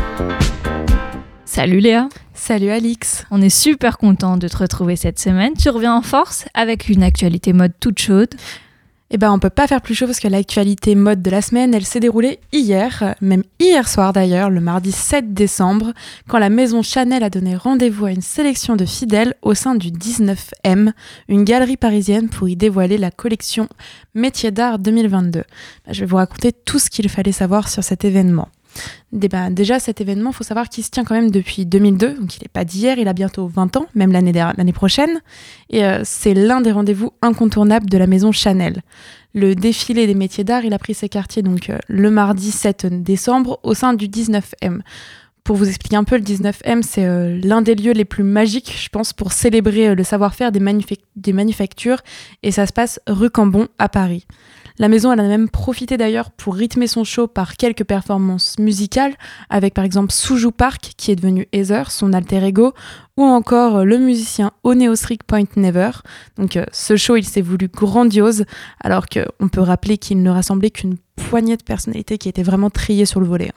Salut 1.45 1.81
Léa 1.81 2.09
Salut 2.33 2.71
Alix. 2.71 3.25
On 3.33 3.43
est 3.43 3.51
super 3.51 3.99
content 3.99 4.37
de 4.37 4.47
te 4.47 4.57
retrouver 4.57 4.95
cette 4.95 5.19
semaine. 5.19 5.55
Tu 5.61 5.69
reviens 5.69 5.95
en 5.95 6.03
force 6.03 6.47
avec 6.55 6.89
une 6.89 7.03
actualité 7.03 7.55
mode 7.55 7.73
toute 7.81 7.99
chaude. 7.99 8.35
Eh 9.11 9.19
ben, 9.19 9.31
on 9.31 9.39
peut 9.39 9.51
pas 9.51 9.69
faire 9.69 9.83
plus 9.83 9.95
chaud 9.95 10.07
parce 10.07 10.19
que 10.19 10.27
l'actualité 10.27 10.97
mode 10.97 11.23
de 11.23 11.31
la 11.31 11.41
semaine, 11.41 11.73
elle 11.75 11.85
s'est 11.85 12.01
déroulée 12.01 12.41
hier, 12.53 13.15
même 13.21 13.45
hier 13.61 13.89
soir 13.89 14.13
d'ailleurs, 14.13 14.51
le 14.51 14.61
mardi 14.61 14.91
7 14.91 15.33
décembre, 15.33 15.93
quand 16.27 16.39
la 16.39 16.51
maison 16.51 16.83
Chanel 16.83 17.23
a 17.23 17.31
donné 17.31 17.55
rendez-vous 17.55 18.07
à 18.07 18.11
une 18.11 18.21
sélection 18.21 18.75
de 18.75 18.85
fidèles 18.85 19.35
au 19.43 19.55
sein 19.55 19.77
du 19.77 19.93
19M, 19.93 20.91
une 21.29 21.45
galerie 21.45 21.77
parisienne 21.77 22.29
pour 22.29 22.49
y 22.49 22.57
dévoiler 22.57 22.99
la 22.99 23.13
collection 23.13 23.69
Métiers 24.15 24.51
d'art 24.51 24.81
2022. 24.81 25.39
Ben, 25.39 25.45
je 25.93 26.01
vais 26.01 26.07
vous 26.07 26.17
raconter 26.17 26.53
tout 26.53 26.81
ce 26.81 26.91
qu'il 26.91 27.09
fallait 27.09 27.31
savoir 27.31 27.69
sur 27.69 27.85
cet 27.85 28.05
événement. 28.05 28.49
Ben, 29.13 29.51
déjà, 29.51 29.79
cet 29.79 30.01
événement, 30.01 30.31
il 30.31 30.37
faut 30.37 30.45
savoir 30.45 30.69
qu'il 30.69 30.85
se 30.85 30.91
tient 30.91 31.05
quand 31.05 31.15
même 31.15 31.31
depuis 31.31 31.65
2002, 31.67 32.15
donc 32.15 32.37
il 32.37 32.43
n'est 32.43 32.49
pas 32.53 32.65
d'hier, 32.65 32.99
il 32.99 33.09
a 33.09 33.13
bientôt 33.13 33.47
20 33.47 33.77
ans, 33.77 33.87
même 33.95 34.13
l'année 34.13 34.73
prochaine. 34.73 35.21
Et 35.71 35.85
euh, 35.85 36.01
c'est 36.05 36.35
l'un 36.35 36.61
des 36.61 36.73
rendez-vous 36.73 37.13
incontournables 37.23 37.89
de 37.89 37.99
la 37.99 38.07
maison 38.07 38.33
Chanel. 38.33 38.83
Le 39.35 39.55
défilé 39.55 40.07
des 40.07 40.15
métiers 40.15 40.45
d'art, 40.45 40.65
il 40.65 40.73
a 40.73 40.79
pris 40.79 40.95
ses 40.95 41.09
quartiers 41.09 41.43
donc 41.43 41.71
euh, 41.71 41.79
le 41.89 42.11
mardi 42.11 42.51
7 42.51 43.03
décembre 43.03 43.61
au 43.63 43.75
sein 43.75 43.95
du 43.95 44.09
19M. 44.09 44.81
pour 45.45 45.57
vous 45.57 45.69
expliquer 45.69 45.97
un 45.97 46.05
peu, 46.05 46.17
le 46.17 46.23
19M, 46.23 46.83
c'est 46.83 47.05
euh, 47.05 47.39
l'un 47.43 47.63
des 47.63 47.75
lieux 47.75 47.93
les 47.93 48.05
plus 48.05 48.25
magiques, 48.25 48.75
je 48.79 48.89
pense, 48.89 49.13
pour 49.13 49.33
célébrer 49.33 49.95
le 49.95 50.05
savoir-faire 50.05 50.53
des 50.53 51.33
manufactures. 51.33 51.99
Et 52.43 52.51
ça 52.51 52.67
se 52.67 52.73
passe 52.73 53.01
rue 53.07 53.31
Cambon, 53.31 53.69
à 53.79 53.89
Paris. 53.89 54.27
La 54.79 54.89
maison, 54.89 55.11
elle 55.13 55.21
a 55.21 55.23
même 55.23 55.49
profité 55.49 55.97
d'ailleurs 55.97 56.31
pour 56.31 56.55
rythmer 56.55 56.87
son 56.87 57.03
show 57.03 57.27
par 57.27 57.57
quelques 57.57 57.85
performances 57.85 58.59
musicales, 58.59 59.15
avec 59.49 59.73
par 59.73 59.85
exemple 59.85 60.13
Suju 60.13 60.53
Park, 60.53 60.93
qui 60.97 61.11
est 61.11 61.17
devenu 61.17 61.49
Heather, 61.53 61.91
son 61.91 62.13
alter 62.13 62.45
ego, 62.45 62.75
ou 63.17 63.23
encore 63.23 63.77
euh, 63.77 63.85
le 63.85 63.99
musicien 63.99 64.51
Oneosric 64.65 65.25
Point 65.25 65.47
Never. 65.57 65.91
Donc 66.37 66.57
euh, 66.57 66.67
ce 66.73 66.97
show, 66.97 67.17
il 67.17 67.25
s'est 67.25 67.41
voulu 67.41 67.69
grandiose, 67.69 68.45
alors 68.83 69.07
qu'on 69.07 69.49
peut 69.49 69.63
rappeler 69.63 69.97
qu'il 69.97 70.23
ne 70.23 70.31
rassemblait 70.31 70.71
qu'une 70.71 70.97
poignée 71.17 71.57
de 71.57 71.63
personnalités 71.63 72.19
qui 72.19 72.29
étaient 72.29 72.43
vraiment 72.43 72.69
triées 72.69 73.07
sur 73.07 73.21
le 73.21 73.27
volet. 73.27 73.53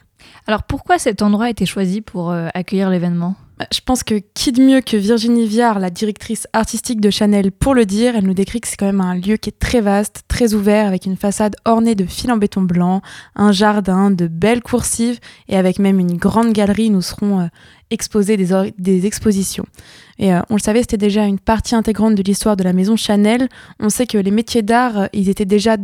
Alors 0.47 0.63
pourquoi 0.63 0.99
cet 0.99 1.21
endroit 1.21 1.45
a 1.45 1.49
été 1.49 1.65
choisi 1.65 1.99
pour 2.01 2.31
euh, 2.31 2.47
accueillir 2.53 2.89
l'événement? 2.89 3.35
Je 3.73 3.81
pense 3.81 4.03
que 4.03 4.21
qui 4.33 4.53
de 4.53 4.61
mieux 4.61 4.79
que 4.79 4.95
Virginie 4.95 5.45
Viard, 5.45 5.79
la 5.79 5.89
directrice 5.89 6.47
artistique 6.53 7.01
de 7.01 7.09
Chanel, 7.09 7.51
pour 7.51 7.75
le 7.75 7.85
dire, 7.85 8.15
elle 8.15 8.23
nous 8.23 8.33
décrit 8.33 8.61
que 8.61 8.67
c'est 8.69 8.77
quand 8.77 8.85
même 8.85 9.01
un 9.01 9.15
lieu 9.15 9.35
qui 9.35 9.49
est 9.49 9.59
très 9.59 9.81
vaste, 9.81 10.23
très 10.29 10.53
ouvert, 10.53 10.87
avec 10.87 11.05
une 11.05 11.17
façade 11.17 11.57
ornée 11.65 11.95
de 11.95 12.05
fils 12.05 12.31
en 12.31 12.37
béton 12.37 12.61
blanc, 12.61 13.01
un 13.35 13.51
jardin, 13.51 14.11
de 14.11 14.27
belles 14.27 14.61
coursives, 14.61 15.19
et 15.49 15.57
avec 15.57 15.77
même 15.77 15.99
une 15.99 16.15
grande 16.15 16.53
galerie 16.53 16.89
nous 16.89 17.01
serons 17.01 17.41
euh, 17.41 17.47
exposés 17.89 18.37
des 18.37 19.05
expositions. 19.05 19.65
Et 20.19 20.33
euh, 20.33 20.41
on 20.49 20.55
le 20.55 20.59
savait, 20.59 20.81
c'était 20.81 20.97
déjà 20.97 21.25
une 21.25 21.39
partie 21.39 21.75
intégrante 21.75 22.13
de 22.13 22.21
l'histoire 22.21 22.57
de 22.57 22.63
la 22.63 22.73
maison 22.73 22.97
Chanel. 22.97 23.47
On 23.79 23.89
sait 23.89 24.05
que 24.05 24.17
les 24.17 24.31
métiers 24.31 24.61
d'art, 24.61 24.97
euh, 24.97 25.05
ils 25.13 25.29
étaient 25.29 25.45
déjà 25.45 25.73
euh, 25.73 25.77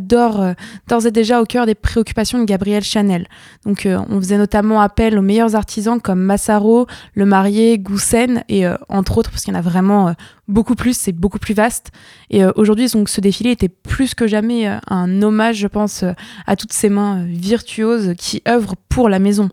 d'ores 0.88 1.06
et 1.06 1.10
déjà 1.10 1.40
au 1.40 1.46
cœur 1.46 1.64
des 1.64 1.74
préoccupations 1.74 2.38
de 2.38 2.44
Gabrielle 2.44 2.84
Chanel. 2.84 3.26
Donc 3.64 3.86
euh, 3.86 3.98
on 4.10 4.20
faisait 4.20 4.36
notamment 4.36 4.80
appel 4.80 5.18
aux 5.18 5.22
meilleurs 5.22 5.56
artisans 5.56 6.00
comme 6.00 6.20
Massaro, 6.20 6.86
Le 7.14 7.24
Marié, 7.24 7.78
Goussen 7.78 8.44
et 8.48 8.66
euh, 8.66 8.76
entre 8.90 9.16
autres 9.18 9.30
parce 9.30 9.44
qu'il 9.44 9.54
y 9.54 9.56
en 9.56 9.58
a 9.58 9.62
vraiment 9.62 10.08
euh, 10.08 10.12
beaucoup 10.48 10.74
plus, 10.74 10.96
c'est 10.96 11.12
beaucoup 11.12 11.38
plus 11.38 11.54
vaste. 11.54 11.90
Et 12.30 12.44
aujourd'hui 12.44 12.88
donc 12.88 13.08
ce 13.08 13.20
défilé 13.20 13.50
était 13.50 13.68
plus 13.68 14.14
que 14.14 14.26
jamais 14.26 14.68
un 14.88 15.22
hommage, 15.22 15.56
je 15.56 15.66
pense, 15.66 16.04
à 16.46 16.56
toutes 16.56 16.72
ces 16.72 16.88
mains 16.88 17.24
virtuoses 17.24 18.14
qui 18.16 18.42
œuvrent 18.46 18.76
pour 18.88 19.08
la 19.08 19.18
maison. 19.18 19.48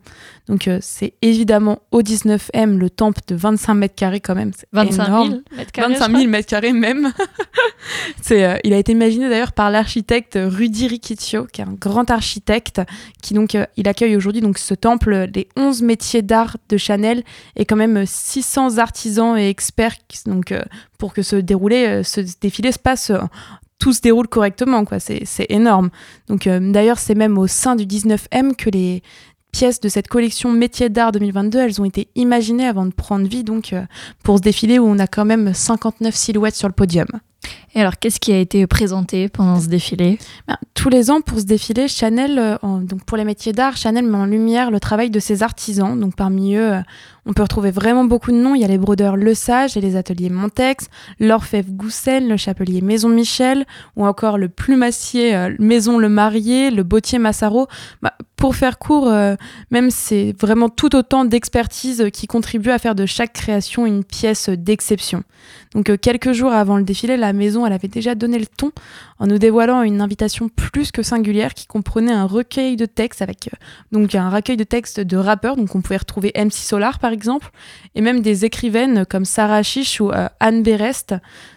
Donc 0.50 0.68
euh, 0.68 0.80
c'est 0.82 1.14
évidemment 1.22 1.80
au 1.92 2.02
19M 2.02 2.78
le 2.78 2.90
temple 2.90 3.22
de 3.28 3.36
25 3.36 3.74
mètres 3.76 3.96
carrés 3.96 4.20
quand 4.20 4.36
même. 4.36 4.52
c'est 4.56 4.68
25 4.74 5.06
énorme. 5.06 5.30
000 5.30 5.42
mètres 5.56 5.72
carrés, 5.72 5.94
25 5.94 6.12
je 6.12 6.18
000 6.18 6.30
mètres 6.30 6.50
carrés 6.50 6.74
même. 6.74 7.14
c'est, 8.22 8.44
euh, 8.44 8.58
il 8.64 8.74
a 8.74 8.78
été 8.78 8.92
imaginé 8.92 9.30
d'ailleurs 9.30 9.54
par 9.54 9.72
l'architecte 9.72 10.38
Rudy 10.42 10.88
Ricicchio, 10.88 11.46
qui 11.46 11.62
est 11.62 11.66
un 11.66 11.74
grand 11.74 12.12
architecte, 12.12 12.82
qui 13.22 13.34
donc 13.34 13.56
euh, 13.56 13.66
il 13.78 13.88
accueille 13.88 14.18
aujourd'hui 14.18 14.42
donc 14.42 14.58
ce 14.58 14.74
temple 14.74 15.30
les 15.34 15.48
11 15.56 15.82
métiers 15.82 16.22
d'art 16.22 16.58
de 16.68 16.78
Chanel 16.78 17.24
et 17.56 17.66
quand 17.66 17.78
même 17.78 17.98
euh, 17.98 18.06
600 18.06 18.80
artisans 18.80 19.38
et 19.38 19.48
experts 19.50 19.96
donc 20.26 20.54
pour 20.98 21.14
que 21.14 21.22
ce 21.22 21.36
déroulé, 21.36 22.02
ce 22.04 22.22
défilé 22.42 22.72
se 22.72 22.80
passe. 22.80 23.12
tout 23.84 23.92
se 23.92 24.00
déroule 24.00 24.30
correctement, 24.30 24.86
quoi. 24.86 25.00
C'est, 25.00 25.24
c'est 25.26 25.48
énorme. 25.50 25.90
Donc, 26.28 26.48
euh, 26.48 26.72
d'ailleurs, 26.72 27.00
c'est 27.00 27.16
même 27.16 27.38
au 27.38 27.48
sein 27.48 27.76
du 27.76 27.86
19M 27.86 28.56
que 28.56 28.70
les 28.70 29.04
pièces 29.54 29.80
de 29.80 29.88
cette 29.88 30.10
collection 30.10 30.52
Métiers 30.52 30.90
d'art 30.90 31.14
2022, 31.14 31.60
elles 31.60 31.80
ont 31.80 31.86
été 31.86 32.10
imaginées 32.16 32.68
avant 32.68 32.86
de 32.86 32.92
prendre 32.92 33.26
vie, 33.26 33.46
donc 33.46 33.72
euh, 33.72 33.84
pour 34.24 34.38
ce 34.38 34.42
défilé 34.42 34.80
où 34.80 34.86
on 34.86 35.00
a 35.00 35.08
quand 35.08 35.24
même 35.24 35.54
59 35.54 36.14
silhouettes 36.14 36.56
sur 36.56 36.68
le 36.68 36.74
podium. 36.74 37.08
Et 37.76 37.82
alors 37.82 37.98
qu'est-ce 37.98 38.20
qui 38.20 38.32
a 38.32 38.38
été 38.38 38.68
présenté 38.68 39.30
pendant 39.30 39.60
ce 39.60 39.68
défilé 39.68 40.20
Ben, 40.48 40.58
tous 40.76 40.90
les 40.90 41.10
ans, 41.10 41.22
pour 41.22 41.40
ce 41.40 41.46
défilé, 41.46 41.88
Chanel, 41.88 42.38
euh, 42.38 42.58
donc 42.82 43.04
pour 43.06 43.18
les 43.18 43.24
métiers 43.24 43.52
d'art, 43.52 43.78
Chanel 43.78 44.06
met 44.06 44.18
en 44.18 44.26
lumière 44.26 44.70
le 44.70 44.80
travail 44.80 45.10
de 45.10 45.20
ses 45.20 45.42
artisans. 45.42 46.00
Donc 46.00 46.16
parmi 46.16 46.56
eux, 46.56 46.74
euh, 46.74 46.82
on 47.26 47.34
peut 47.34 47.42
retrouver 47.42 47.72
vraiment 47.72 48.06
beaucoup 48.06 48.32
de 48.32 48.38
noms. 48.38 48.54
Il 48.54 48.62
y 48.62 48.66
a 48.66 48.68
les 48.68 48.78
brodeurs 48.78 49.16
Le 49.16 49.34
Sage 49.34 49.76
et 49.76 49.82
les 49.82 49.96
ateliers 49.96 50.30
Montex, 50.30 50.88
l'orfèvre 51.20 51.72
Goussen, 51.72 52.28
le 52.28 52.38
chapelier 52.38 52.82
Maison 52.82 53.10
Michel, 53.10 53.66
ou 53.96 54.06
encore 54.06 54.38
le 54.38 54.50
plumassier 54.50 55.36
euh, 55.36 55.56
Maison 55.58 55.98
Le 55.98 56.10
Marié, 56.10 56.70
le 56.70 56.84
bottier 56.84 57.18
Massaro. 57.18 57.68
Bah, 58.02 58.14
pour 58.36 58.56
faire 58.56 58.78
court, 58.78 59.10
même 59.72 59.90
c'est 59.90 60.36
vraiment 60.38 60.68
tout 60.68 60.98
autant 60.98 61.24
d'expertise 61.24 62.10
qui 62.12 62.28
contribue 62.28 62.72
à 62.72 62.78
faire 62.78 62.94
de 62.94 63.06
chaque 63.06 63.32
création 63.32 63.86
une 63.86 64.04
pièce 64.04 64.50
d'exception. 64.50 65.24
Donc 65.76 65.98
quelques 66.02 66.34
jours 66.34 66.52
avant 66.52 66.76
le 66.76 66.84
défilé, 66.84 67.16
la 67.16 67.32
maison, 67.34 67.66
elle 67.66 67.74
avait 67.74 67.88
déjà 67.88 68.16
donné 68.16 68.40
le 68.40 68.46
ton 68.46 68.72
en 69.20 69.28
nous 69.28 69.38
dévoilant 69.38 69.82
une 69.82 70.02
invitation 70.02 70.50
plus 70.50 70.92
que 70.92 71.04
singulière 71.04 71.54
qui 71.54 71.68
comprenait 71.68 72.14
un 72.14 72.26
recueil 72.26 72.76
de 72.76 72.86
textes 72.86 73.22
avec 73.22 73.48
euh, 73.48 73.58
donc 73.92 74.16
un 74.16 74.30
recueil 74.30 74.58
de 74.58 74.64
textes 74.64 75.00
de 75.00 75.18
rappeurs. 75.18 75.56
Donc 75.56 75.76
on 75.76 75.82
pouvait 75.82 75.98
retrouver 75.98 76.32
MC 76.36 76.54
Solar 76.54 77.00
par 77.00 77.12
exemple 77.12 77.50
et 77.96 78.02
même 78.02 78.22
des 78.22 78.46
écrivaines 78.46 79.06
comme 79.06 79.26
Sarah 79.26 79.64
Chiche 79.64 80.00
ou 80.00 80.12
euh, 80.12 80.28
Anne 80.40 80.64
Berest 80.64 81.16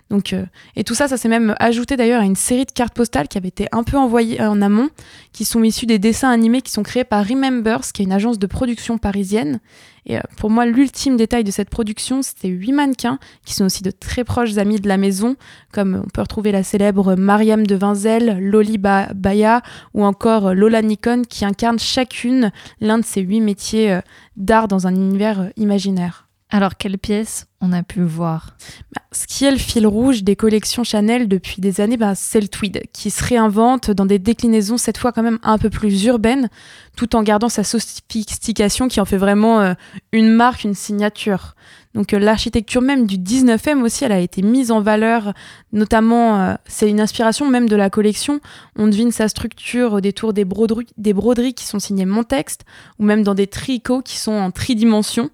donc 0.08 0.32
euh, 0.32 0.44
et 0.76 0.84
tout 0.84 0.94
ça 0.94 1.08
ça 1.08 1.16
s'est 1.16 1.28
même 1.28 1.54
ajouté 1.58 1.96
d'ailleurs 1.96 2.22
à 2.22 2.24
une 2.24 2.36
série 2.36 2.64
de 2.64 2.70
cartes 2.70 2.94
postales 2.94 3.26
qui 3.26 3.38
avait 3.38 3.48
été 3.48 3.66
un 3.72 3.82
peu 3.82 3.96
envoyées 3.96 4.40
en 4.40 4.62
amont 4.62 4.88
qui 5.32 5.44
sont 5.44 5.62
issues 5.64 5.86
des 5.86 5.98
dessins 5.98 6.30
animés 6.30 6.62
qui 6.62 6.70
sont 6.70 6.84
créés 6.84 7.04
par 7.04 7.26
Remembers 7.26 7.80
qui 7.92 8.02
est 8.02 8.04
une 8.04 8.12
agence 8.12 8.38
de 8.38 8.46
production 8.46 8.98
parisienne 8.98 9.58
et 10.06 10.16
euh, 10.16 10.20
pour 10.36 10.50
moi 10.50 10.64
l'ultime 10.64 11.16
détail 11.16 11.42
de 11.42 11.50
cette 11.50 11.70
production 11.70 12.22
c'était 12.22 12.46
huit 12.48 12.70
mannequins 12.72 13.18
qui 13.44 13.54
sont 13.54 13.64
aussi 13.64 13.82
de 13.82 13.90
très 13.90 14.22
proches 14.22 14.56
amis 14.58 14.78
de 14.78 14.86
la 14.86 14.96
maison 14.96 15.34
comme 15.72 16.00
on 16.04 16.08
peut 16.08 16.20
retrouver 16.22 16.52
la 16.52 16.62
célèbre 16.62 17.16
Mariam 17.16 17.66
de 17.66 17.74
Vinzel, 17.74 18.38
Loli 18.38 18.78
Ba- 18.78 19.08
Baya 19.12 19.62
ou 19.92 20.04
encore 20.04 20.48
euh, 20.48 20.54
Lola 20.54 20.82
Nikon 20.82 21.22
qui 21.28 21.44
incarnent 21.44 21.80
chacune 21.80 22.52
l'un 22.80 22.98
de 22.98 23.04
ces 23.04 23.22
huit 23.22 23.40
métiers 23.40 23.92
euh, 23.92 24.00
d'art 24.36 24.68
dans 24.68 24.86
un 24.86 24.94
univers 24.94 25.40
euh, 25.40 25.48
imaginaire. 25.56 26.25
Alors 26.48 26.76
quelles 26.76 26.98
pièces 26.98 27.48
on 27.60 27.72
a 27.72 27.82
pu 27.82 28.02
voir? 28.02 28.56
Bah, 28.94 29.02
ce 29.10 29.26
qui 29.26 29.44
est 29.44 29.50
le 29.50 29.56
fil 29.56 29.84
rouge 29.84 30.22
des 30.22 30.36
collections 30.36 30.84
Chanel 30.84 31.26
depuis 31.26 31.60
des 31.60 31.80
années, 31.80 31.96
bah, 31.96 32.14
c'est 32.14 32.40
le 32.40 32.46
tweed, 32.46 32.84
qui 32.92 33.10
se 33.10 33.24
réinvente 33.24 33.90
dans 33.90 34.06
des 34.06 34.20
déclinaisons 34.20 34.78
cette 34.78 34.96
fois 34.96 35.10
quand 35.10 35.24
même 35.24 35.40
un 35.42 35.58
peu 35.58 35.70
plus 35.70 36.04
urbaines, 36.04 36.48
tout 36.96 37.16
en 37.16 37.24
gardant 37.24 37.48
sa 37.48 37.64
sophistication 37.64 38.86
qui 38.86 39.00
en 39.00 39.04
fait 39.04 39.16
vraiment 39.16 39.60
euh, 39.60 39.74
une 40.12 40.28
marque, 40.28 40.62
une 40.62 40.74
signature. 40.74 41.56
Donc 41.94 42.14
euh, 42.14 42.18
l'architecture 42.20 42.82
même 42.82 43.06
du 43.06 43.16
19e 43.16 43.82
aussi, 43.82 44.04
elle 44.04 44.12
a 44.12 44.20
été 44.20 44.42
mise 44.42 44.70
en 44.70 44.80
valeur, 44.80 45.32
notamment, 45.72 46.40
euh, 46.40 46.54
c'est 46.66 46.88
une 46.88 47.00
inspiration 47.00 47.50
même 47.50 47.68
de 47.68 47.74
la 47.74 47.90
collection. 47.90 48.40
On 48.76 48.86
devine 48.86 49.10
sa 49.10 49.26
structure 49.26 49.94
au 49.94 50.00
détour 50.00 50.32
des 50.32 50.44
broderies, 50.44 50.86
des 50.96 51.12
broderies 51.12 51.54
qui 51.54 51.66
sont 51.66 51.80
signées 51.80 52.06
Mon 52.06 52.22
Texte, 52.22 52.64
ou 53.00 53.04
même 53.04 53.24
dans 53.24 53.34
des 53.34 53.48
tricots 53.48 54.02
qui 54.02 54.18
sont 54.18 54.32
en 54.32 54.52
tridimension. 54.52 55.30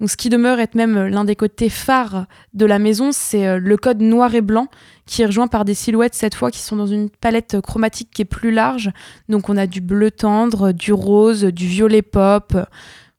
Donc, 0.00 0.10
ce 0.10 0.16
qui 0.16 0.28
demeure 0.28 0.60
être 0.60 0.76
même 0.76 1.06
l'un 1.06 1.24
des 1.24 1.34
côtés 1.34 1.68
phares 1.68 2.26
de 2.54 2.66
la 2.66 2.78
maison, 2.78 3.10
c'est 3.12 3.46
euh, 3.46 3.58
le 3.58 3.76
code 3.76 4.00
noir 4.00 4.34
et 4.34 4.40
blanc, 4.40 4.68
qui 5.06 5.22
est 5.22 5.26
rejoint 5.26 5.48
par 5.48 5.64
des 5.64 5.74
silhouettes 5.74 6.14
cette 6.14 6.34
fois 6.34 6.50
qui 6.50 6.60
sont 6.60 6.76
dans 6.76 6.86
une 6.86 7.10
palette 7.10 7.60
chromatique 7.60 8.10
qui 8.12 8.22
est 8.22 8.26
plus 8.26 8.52
large. 8.52 8.90
Donc, 9.28 9.48
on 9.48 9.56
a 9.56 9.66
du 9.66 9.80
bleu 9.80 10.10
tendre, 10.10 10.72
du 10.72 10.92
rose, 10.92 11.44
du 11.44 11.66
violet 11.66 12.02
pop, 12.02 12.56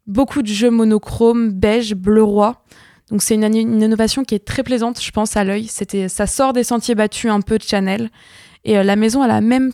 beaucoup 0.07 0.41
de 0.41 0.47
jeux 0.47 0.69
monochromes, 0.69 1.51
beige, 1.51 1.95
bleu 1.95 2.23
roi. 2.23 2.63
Donc, 3.09 3.23
c'est 3.23 3.36
une, 3.36 3.43
innovation 3.43 4.23
qui 4.23 4.36
est 4.36 4.45
très 4.45 4.63
plaisante, 4.63 5.01
je 5.01 5.11
pense, 5.11 5.36
à 5.36 5.43
l'œil. 5.43 5.67
Ça 5.67 6.27
sort 6.27 6.53
des 6.53 6.63
sentiers 6.63 6.95
battus 6.95 7.30
un 7.30 7.41
peu 7.41 7.57
de 7.57 7.63
Chanel. 7.63 8.09
Et 8.63 8.77
euh, 8.77 8.84
la 8.84 8.95
maison, 8.95 9.21
a 9.21 9.41
même 9.41 9.71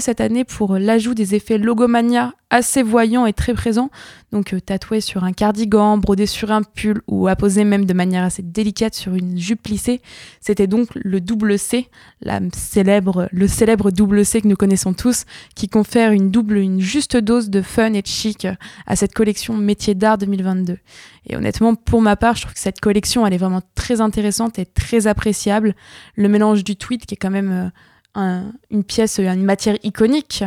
cette 0.00 0.20
année 0.20 0.44
pour 0.44 0.78
l'ajout 0.78 1.14
des 1.14 1.34
effets 1.34 1.58
logomania 1.58 2.32
assez 2.50 2.82
voyants 2.82 3.26
et 3.26 3.34
très 3.34 3.52
présents. 3.52 3.90
Donc 4.32 4.54
euh, 4.54 4.60
tatoué 4.60 5.02
sur 5.02 5.24
un 5.24 5.32
cardigan, 5.32 5.98
brodé 5.98 6.24
sur 6.24 6.50
un 6.50 6.62
pull 6.62 7.02
ou 7.06 7.28
apposé 7.28 7.64
même 7.64 7.84
de 7.84 7.92
manière 7.92 8.24
assez 8.24 8.42
délicate 8.42 8.94
sur 8.94 9.14
une 9.14 9.38
jupe 9.38 9.62
plissée. 9.62 10.00
C'était 10.40 10.66
donc 10.66 10.88
le 10.94 11.20
double 11.20 11.58
C, 11.58 11.88
la 12.22 12.40
célèbre, 12.54 13.28
le 13.30 13.46
célèbre 13.46 13.90
double 13.90 14.24
C 14.24 14.40
que 14.40 14.48
nous 14.48 14.56
connaissons 14.56 14.94
tous, 14.94 15.24
qui 15.54 15.68
confère 15.68 16.12
une 16.12 16.30
double, 16.30 16.56
une 16.56 16.80
juste 16.80 17.16
dose 17.18 17.50
de 17.50 17.60
fun 17.60 17.92
et 17.92 18.02
de 18.02 18.06
chic 18.06 18.46
à 18.86 18.96
cette 18.96 19.12
collection 19.12 19.54
Métier 19.54 19.94
d'art 19.94 20.16
2022. 20.16 20.78
Et 21.26 21.36
honnêtement, 21.36 21.74
pour 21.74 22.00
ma 22.00 22.16
part, 22.16 22.36
je 22.36 22.42
trouve 22.42 22.54
que 22.54 22.60
cette 22.60 22.80
collection, 22.80 23.26
elle 23.26 23.34
est 23.34 23.38
vraiment 23.38 23.62
très 23.74 24.00
intéressante 24.00 24.58
et 24.58 24.64
très 24.64 25.06
appréciable. 25.06 25.74
Le 26.16 26.28
mélange 26.28 26.64
du 26.64 26.76
tweed, 26.76 27.04
qui 27.04 27.14
est 27.14 27.18
quand 27.18 27.30
même 27.30 27.52
euh, 27.52 27.68
un- 28.14 28.52
une 28.70 28.84
pièce, 28.84 29.18
une 29.18 29.44
matière 29.44 29.76
iconique, 29.82 30.42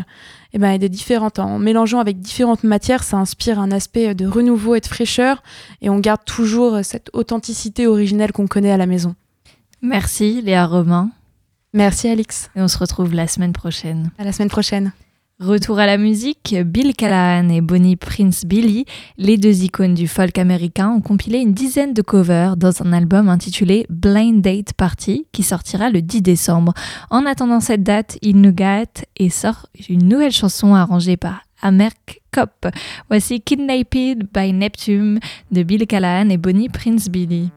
et 0.54 0.58
ben, 0.60 0.72
elle 0.72 0.84
est 0.84 0.90
différente. 0.90 1.40
En 1.40 1.60
mélangeant 1.60 2.00
avec 2.00 2.20
différentes 2.20 2.64
matières, 2.64 3.04
ça 3.04 3.18
inspire 3.18 3.60
un 3.60 3.72
aspect 3.72 4.14
de 4.16 4.26
renouveau 4.28 4.76
et 4.76 4.80
de 4.82 4.86
fraîcheur, 4.88 5.42
et 5.82 5.90
on 5.90 6.00
garde 6.00 6.26
toujours 6.26 6.80
cette 6.84 7.10
authenticité 7.14 7.88
originelle 7.88 8.32
qu'on 8.34 8.48
connaît 8.48 8.72
à 8.72 8.78
la 8.78 8.86
maison. 8.88 9.16
Merci 9.82 10.42
Léa 10.42 10.66
Romain 10.66 11.10
Merci 11.74 12.10
Alix. 12.10 12.50
et 12.56 12.62
on 12.62 12.68
se 12.68 12.78
retrouve 12.78 13.14
la 13.14 13.28
semaine 13.28 13.54
prochaine. 13.54 14.12
À 14.18 14.24
la 14.26 14.32
semaine 14.34 14.50
prochaine. 14.50 14.92
Retour 15.42 15.80
à 15.80 15.88
la 15.88 15.98
musique, 15.98 16.56
Bill 16.66 16.96
Callahan 16.96 17.50
et 17.50 17.62
Bonnie 17.62 17.96
Prince 17.96 18.46
Billy, 18.46 18.86
les 19.18 19.38
deux 19.38 19.64
icônes 19.64 19.96
du 19.96 20.08
folk 20.08 20.38
américain, 20.38 20.92
ont 20.92 21.02
compilé 21.02 21.40
une 21.40 21.52
dizaine 21.56 21.96
de 21.96 22.04
covers 22.04 22.58
dans 22.58 22.84
un 22.84 22.94
album 22.94 23.28
intitulé 23.28 23.88
Blind 23.90 24.44
Date 24.44 24.74
Party 24.74 25.26
qui 25.32 25.42
sortira 25.42 25.90
le 25.90 26.04
10 26.04 26.22
décembre. 26.22 26.76
En 27.10 27.26
attendant 27.26 27.60
cette 27.60 27.82
date, 27.82 28.20
ils 28.22 28.40
nous 28.40 28.54
gâtent 28.54 29.06
et 29.18 29.32
sortent 29.32 29.66
une 29.90 30.08
nouvelle 30.08 30.32
chanson 30.32 30.76
arrangée 30.76 31.18
par 31.18 31.42
Amerk 31.64 32.22
Cop. 32.32 32.68
Voici 33.10 33.42
Kidnapped 33.42 34.28
by 34.32 34.54
Neptune 34.54 35.20
de 35.50 35.64
Bill 35.64 35.88
Callahan 35.88 36.30
et 36.30 36.38
Bonnie 36.38 36.70
Prince 36.70 37.10
Billy. 37.10 37.50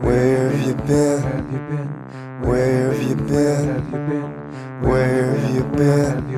Where 0.00 0.50
have 0.50 0.66
you 0.66 0.74
been? 0.74 1.22
Where 2.42 2.92
have 2.92 3.02
you 3.02 3.14
been? 3.16 3.66
Where 4.82 5.26
have 5.26 5.54
you 5.54 5.62
been? 5.64 6.28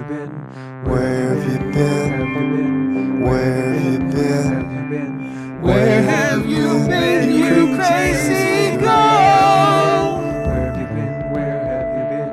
Where 0.84 1.34
have 1.34 1.52
you 1.52 1.58
been? 1.72 3.20
Where 3.22 3.74
have 3.74 3.84
you 3.84 4.00
been? 4.12 5.60
Where 5.62 6.02
have 6.02 6.46
you 6.46 6.86
been, 6.88 7.30
you 7.32 7.76
crazy 7.76 8.76
girl? 8.78 10.20
Where 10.46 10.66
have 10.66 10.80
you 10.80 10.86
been? 10.86 11.32
Where 11.32 11.58
have 11.68 11.88
you 11.98 12.06
been? 12.10 12.30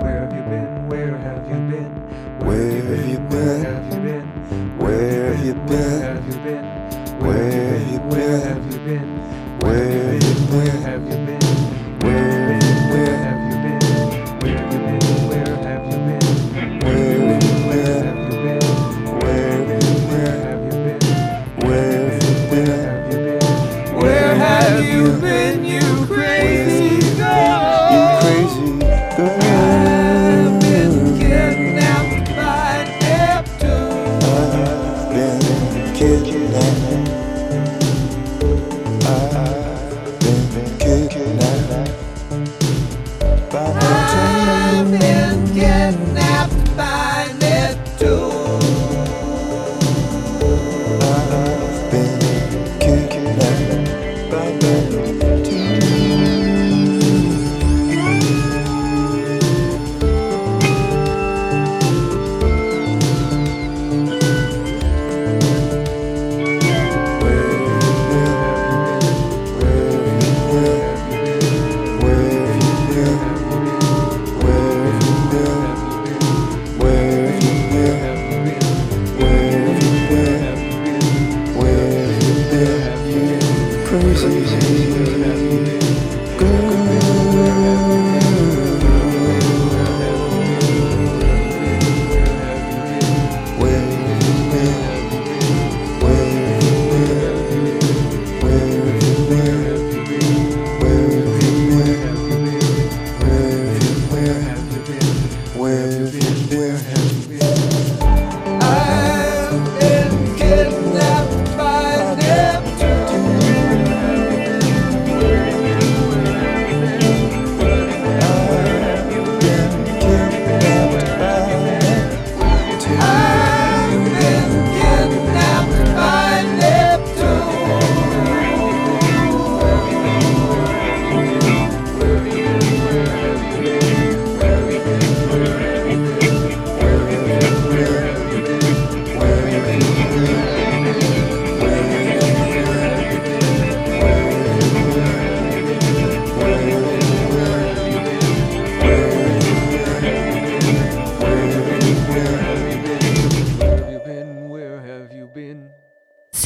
Where 0.00 0.20
have 0.20 0.32
you 0.36 0.42
been? 0.42 0.88
Where 0.88 1.16
have 1.16 1.42
you 1.48 1.58
been? 1.70 1.90
Where 2.46 2.70
have 2.82 3.06
you 3.08 3.18
been? 3.30 3.64
have 3.64 3.84
you 3.92 4.00
been? 4.00 4.24
Where 4.78 5.32
have 5.32 5.44
you 5.46 5.54
Where 5.54 5.68
been? 5.68 6.02
have 6.02 6.06
you 6.06 6.12
been? 6.12 6.15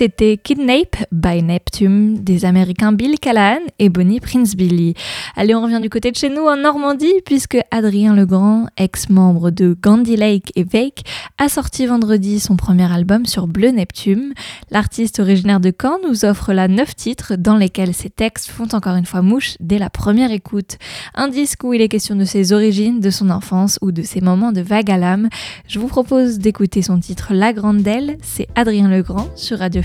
C'était 0.01 0.39
Kidnape 0.39 0.97
by 1.13 1.43
Neptune 1.43 2.25
des 2.25 2.47
Américains 2.47 2.93
Bill 2.93 3.19
Callahan 3.21 3.61
et 3.79 3.91
Bonnie 3.91 4.19
Prince 4.19 4.57
Billy. 4.57 4.95
Allez, 5.37 5.55
on 5.55 5.63
revient 5.63 5.81
du 5.83 5.91
côté 5.91 6.11
de 6.11 6.17
chez 6.17 6.31
nous 6.31 6.47
en 6.47 6.57
Normandie 6.57 7.21
puisque 7.27 7.59
Adrien 7.71 8.17
Legrand, 8.17 8.69
ex-membre 8.79 9.51
de 9.51 9.77
Gandhi 9.79 10.17
Lake 10.17 10.53
et 10.57 10.65
Vake, 10.65 11.05
a 11.37 11.51
sorti 11.51 11.85
vendredi 11.85 12.41
son 12.41 12.57
premier 12.57 12.91
album 12.91 13.27
sur 13.27 13.47
Bleu 13.47 13.73
Neptune. 13.73 14.33
L'artiste 14.71 15.21
originaire 15.21 15.61
de 15.61 15.71
Caen 15.71 15.99
nous 16.09 16.25
offre 16.25 16.55
là 16.55 16.67
neuf 16.67 16.97
titres 16.97 17.35
dans 17.37 17.59
lesquels 17.59 17.93
ses 17.93 18.09
textes 18.09 18.49
font 18.49 18.69
encore 18.73 18.97
une 18.97 19.05
fois 19.05 19.21
mouche 19.21 19.57
dès 19.61 19.79
la 19.79 19.91
première 19.91 20.33
écoute. 20.33 20.79
Un 21.15 21.29
disque 21.29 21.63
où 21.63 21.75
il 21.75 21.83
est 21.83 21.91
question 21.91 22.17
de 22.17 22.25
ses 22.25 22.55
origines, 22.55 23.01
de 23.01 23.11
son 23.11 23.29
enfance 23.29 23.79
ou 23.83 23.93
de 23.93 24.01
ses 24.01 24.23
moments 24.23 24.53
de 24.53 24.63
vague 24.63 24.91
à 24.91 24.97
l'âme. 24.97 25.29
Je 25.69 25.79
vous 25.79 25.89
propose 25.89 26.39
d'écouter 26.39 26.81
son 26.81 26.99
titre 26.99 27.35
La 27.35 27.53
Grande 27.53 27.83
Delle, 27.83 28.17
c'est 28.23 28.49
Adrien 28.55 28.89
Legrand 28.89 29.29
sur 29.37 29.59
Radio 29.59 29.83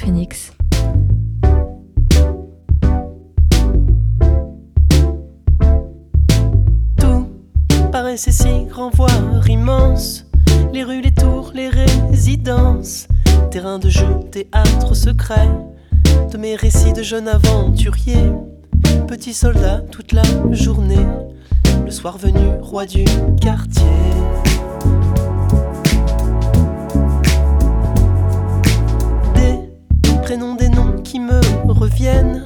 Tout 6.97 7.27
paraissait 7.91 8.31
si 8.31 8.65
grand, 8.69 8.91
voire 8.95 9.49
immense. 9.49 10.27
Les 10.73 10.83
rues, 10.83 11.01
les 11.01 11.11
tours, 11.11 11.51
les 11.55 11.69
résidences. 11.69 13.07
Terrain 13.49 13.79
de 13.79 13.89
jeu, 13.89 14.19
théâtre 14.31 14.93
secret. 14.93 15.49
De 16.31 16.37
mes 16.37 16.55
récits 16.55 16.93
de 16.93 17.01
jeunes 17.01 17.27
aventuriers. 17.27 18.31
Petit 19.07 19.33
soldat 19.33 19.81
toute 19.91 20.11
la 20.11 20.23
journée. 20.51 21.07
Le 21.83 21.89
soir 21.89 22.19
venu, 22.19 22.59
roi 22.61 22.85
du 22.85 23.05
quartier. 23.41 23.83
Prénoms, 30.25 30.55
des 30.55 30.69
noms 30.69 31.03
qui 31.03 31.19
me 31.19 31.39
reviennent. 31.67 32.45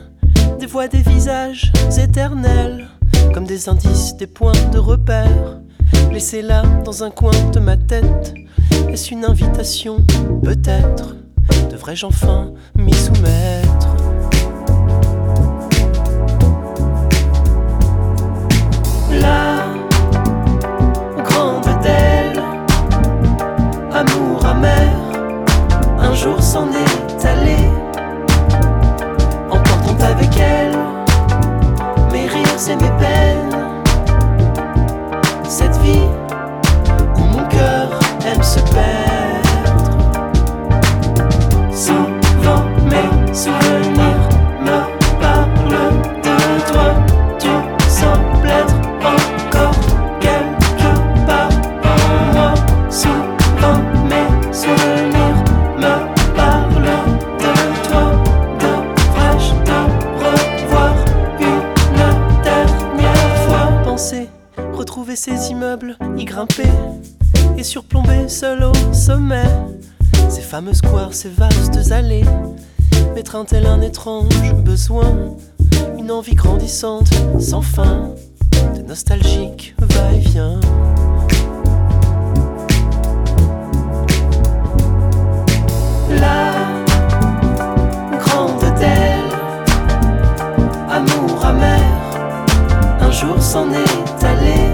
Des 0.59 0.65
voix, 0.65 0.89
des 0.89 1.01
visages 1.01 1.71
éternels. 1.97 2.89
Comme 3.33 3.45
des 3.45 3.69
indices, 3.69 4.17
des 4.17 4.27
points 4.27 4.51
de 4.73 4.77
repère. 4.77 5.61
Laissés 6.11 6.41
là 6.41 6.63
dans 6.83 7.05
un 7.05 7.09
coin 7.09 7.31
de 7.53 7.59
ma 7.61 7.77
tête. 7.77 8.33
Est-ce 8.89 9.13
une 9.13 9.23
invitation 9.23 10.05
Peut-être? 10.43 11.15
Devrais-je 11.71 12.05
enfin 12.05 12.51
m'y 12.75 12.93
soumettre? 12.93 13.98
Rires 32.99 33.48
fameux 70.59 70.73
squares, 70.73 71.13
ces 71.13 71.29
vastes 71.29 71.89
allées. 71.93 72.25
Mettre 73.15 73.37
un 73.37 73.79
étrange 73.79 74.53
besoin, 74.55 75.37
une 75.97 76.11
envie 76.11 76.35
grandissante 76.35 77.07
sans 77.39 77.61
fin, 77.61 78.09
de 78.75 78.81
nostalgique 78.81 79.73
va-et-vient. 79.79 80.59
La 86.19 86.51
grande 88.19 88.59
d'elle, 88.79 89.31
amour 90.89 91.45
amer, 91.45 91.81
un 92.99 93.11
jour 93.11 93.41
s'en 93.41 93.71
est 93.71 94.23
allé, 94.25 94.73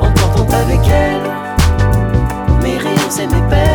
emportant 0.00 0.48
avec 0.52 0.80
elle 0.88 1.30
mes 2.60 2.76
rires 2.76 3.20
et 3.20 3.26
mes 3.28 3.48
peines. 3.48 3.69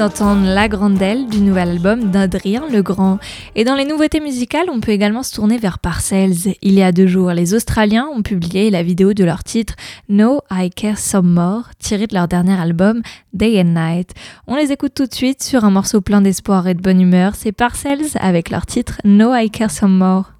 D'entendre 0.00 0.46
La 0.46 0.66
Grande 0.66 1.02
Aile 1.02 1.26
du 1.26 1.40
nouvel 1.40 1.68
album 1.68 2.10
d'Adrien 2.10 2.66
Legrand. 2.72 3.18
Et 3.54 3.64
dans 3.64 3.74
les 3.74 3.84
nouveautés 3.84 4.20
musicales, 4.20 4.68
on 4.72 4.80
peut 4.80 4.92
également 4.92 5.22
se 5.22 5.34
tourner 5.34 5.58
vers 5.58 5.78
Parcells. 5.78 6.54
Il 6.62 6.72
y 6.72 6.82
a 6.82 6.90
deux 6.90 7.06
jours, 7.06 7.32
les 7.32 7.52
Australiens 7.52 8.06
ont 8.06 8.22
publié 8.22 8.70
la 8.70 8.82
vidéo 8.82 9.12
de 9.12 9.24
leur 9.24 9.44
titre 9.44 9.74
No 10.08 10.40
I 10.50 10.70
Care 10.70 10.96
Some 10.96 11.30
More, 11.30 11.64
tiré 11.78 12.06
de 12.06 12.14
leur 12.14 12.28
dernier 12.28 12.58
album 12.58 13.02
Day 13.34 13.60
and 13.60 13.74
Night. 13.74 14.14
On 14.46 14.56
les 14.56 14.72
écoute 14.72 14.94
tout 14.94 15.04
de 15.04 15.12
suite 15.12 15.42
sur 15.42 15.66
un 15.66 15.70
morceau 15.70 16.00
plein 16.00 16.22
d'espoir 16.22 16.66
et 16.66 16.72
de 16.72 16.80
bonne 16.80 17.02
humeur. 17.02 17.34
C'est 17.34 17.52
Parcells 17.52 18.16
avec 18.18 18.48
leur 18.48 18.64
titre 18.64 19.02
No 19.04 19.34
I 19.34 19.50
Care 19.50 19.70
Some 19.70 19.98
More. 19.98 20.32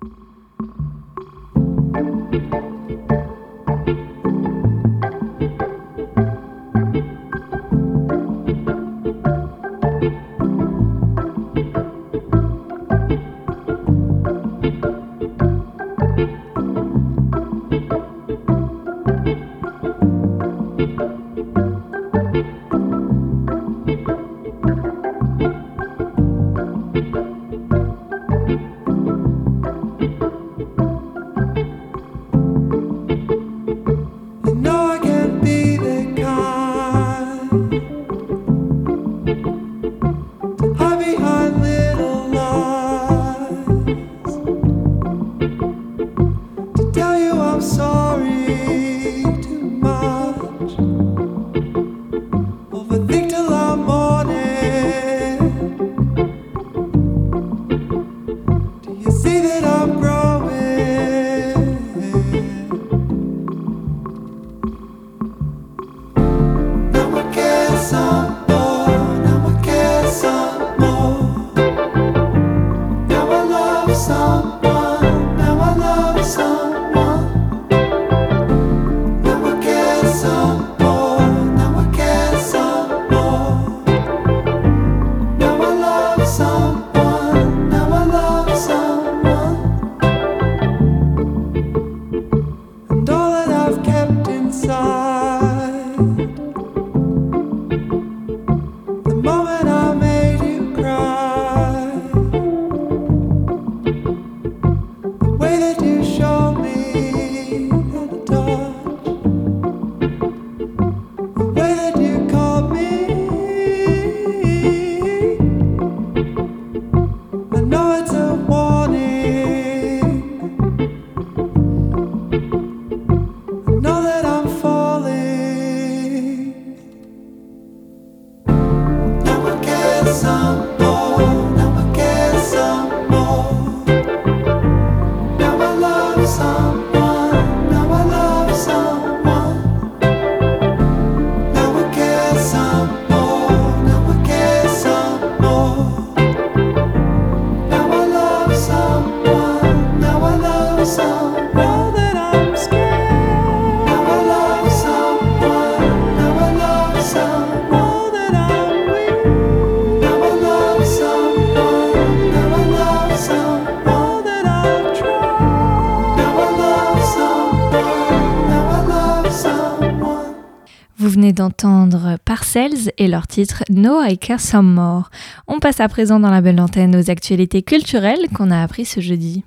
Vous 171.11 171.17
venez 171.17 171.33
d'entendre 171.33 172.19
Parcells 172.25 172.93
et 172.97 173.09
leur 173.09 173.27
titre 173.27 173.65
No 173.69 174.01
I 174.01 174.17
Care 174.17 174.39
Some 174.39 174.73
More. 174.73 175.11
On 175.49 175.59
passe 175.59 175.81
à 175.81 175.89
présent 175.89 176.21
dans 176.21 176.31
la 176.31 176.41
belle 176.41 176.61
antenne 176.61 176.95
aux 176.95 177.11
actualités 177.11 177.63
culturelles 177.63 178.29
qu'on 178.33 178.53
a 178.53 178.63
appris 178.63 178.85
ce 178.85 179.01
jeudi. 179.01 179.43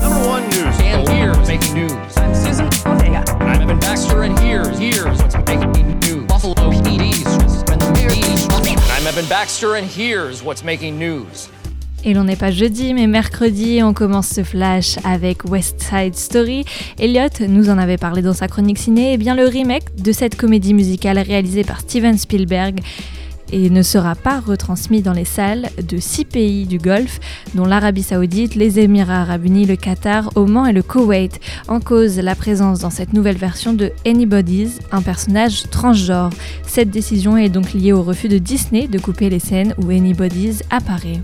Number 0.00 0.28
one 0.28 0.44
news. 0.50 0.62
And 0.80 1.08
here's 1.08 1.36
making 1.48 1.74
news. 1.74 1.90
Susan 2.32 2.68
Ortega. 2.86 3.24
I'm 3.40 3.60
Evan 3.60 3.80
Baxter, 3.80 4.22
and 4.22 4.38
here's 4.38 4.78
here's 9.86 10.44
what's 10.44 10.62
making 10.62 11.00
news. 11.00 11.48
Et 12.08 12.14
l'on 12.14 12.24
n'est 12.24 12.36
pas 12.36 12.50
jeudi, 12.50 12.94
mais 12.94 13.06
mercredi, 13.06 13.82
on 13.82 13.92
commence 13.92 14.28
ce 14.28 14.42
flash 14.42 14.96
avec 15.04 15.44
West 15.44 15.82
Side 15.82 16.14
Story. 16.14 16.64
Elliot 16.98 17.28
nous 17.46 17.68
en 17.68 17.76
avait 17.76 17.98
parlé 17.98 18.22
dans 18.22 18.32
sa 18.32 18.48
chronique 18.48 18.78
ciné, 18.78 19.12
et 19.12 19.18
bien 19.18 19.34
le 19.34 19.44
remake 19.44 19.94
de 20.02 20.10
cette 20.12 20.34
comédie 20.34 20.72
musicale 20.72 21.18
réalisée 21.18 21.64
par 21.64 21.80
Steven 21.80 22.16
Spielberg 22.16 22.80
et 23.52 23.68
ne 23.68 23.82
sera 23.82 24.14
pas 24.14 24.40
retransmis 24.40 25.02
dans 25.02 25.12
les 25.12 25.26
salles 25.26 25.68
de 25.86 25.98
six 25.98 26.24
pays 26.24 26.64
du 26.64 26.78
Golfe, 26.78 27.20
dont 27.54 27.66
l'Arabie 27.66 28.02
Saoudite, 28.02 28.54
les 28.54 28.80
Émirats 28.80 29.20
Arabes 29.20 29.44
Unis, 29.44 29.66
le 29.66 29.76
Qatar, 29.76 30.30
Oman 30.34 30.66
et 30.66 30.72
le 30.72 30.82
Koweït, 30.82 31.38
en 31.68 31.78
cause 31.78 32.18
la 32.18 32.34
présence 32.34 32.78
dans 32.78 32.90
cette 32.90 33.12
nouvelle 33.12 33.36
version 33.36 33.74
de 33.74 33.92
Anybody's, 34.06 34.78
un 34.92 35.02
personnage 35.02 35.64
transgenre. 35.70 36.30
Cette 36.66 36.88
décision 36.88 37.36
est 37.36 37.50
donc 37.50 37.74
liée 37.74 37.92
au 37.92 38.02
refus 38.02 38.28
de 38.28 38.38
Disney 38.38 38.86
de 38.86 38.98
couper 38.98 39.28
les 39.28 39.40
scènes 39.40 39.74
où 39.76 39.90
Anybody's 39.90 40.62
apparaît. 40.70 41.20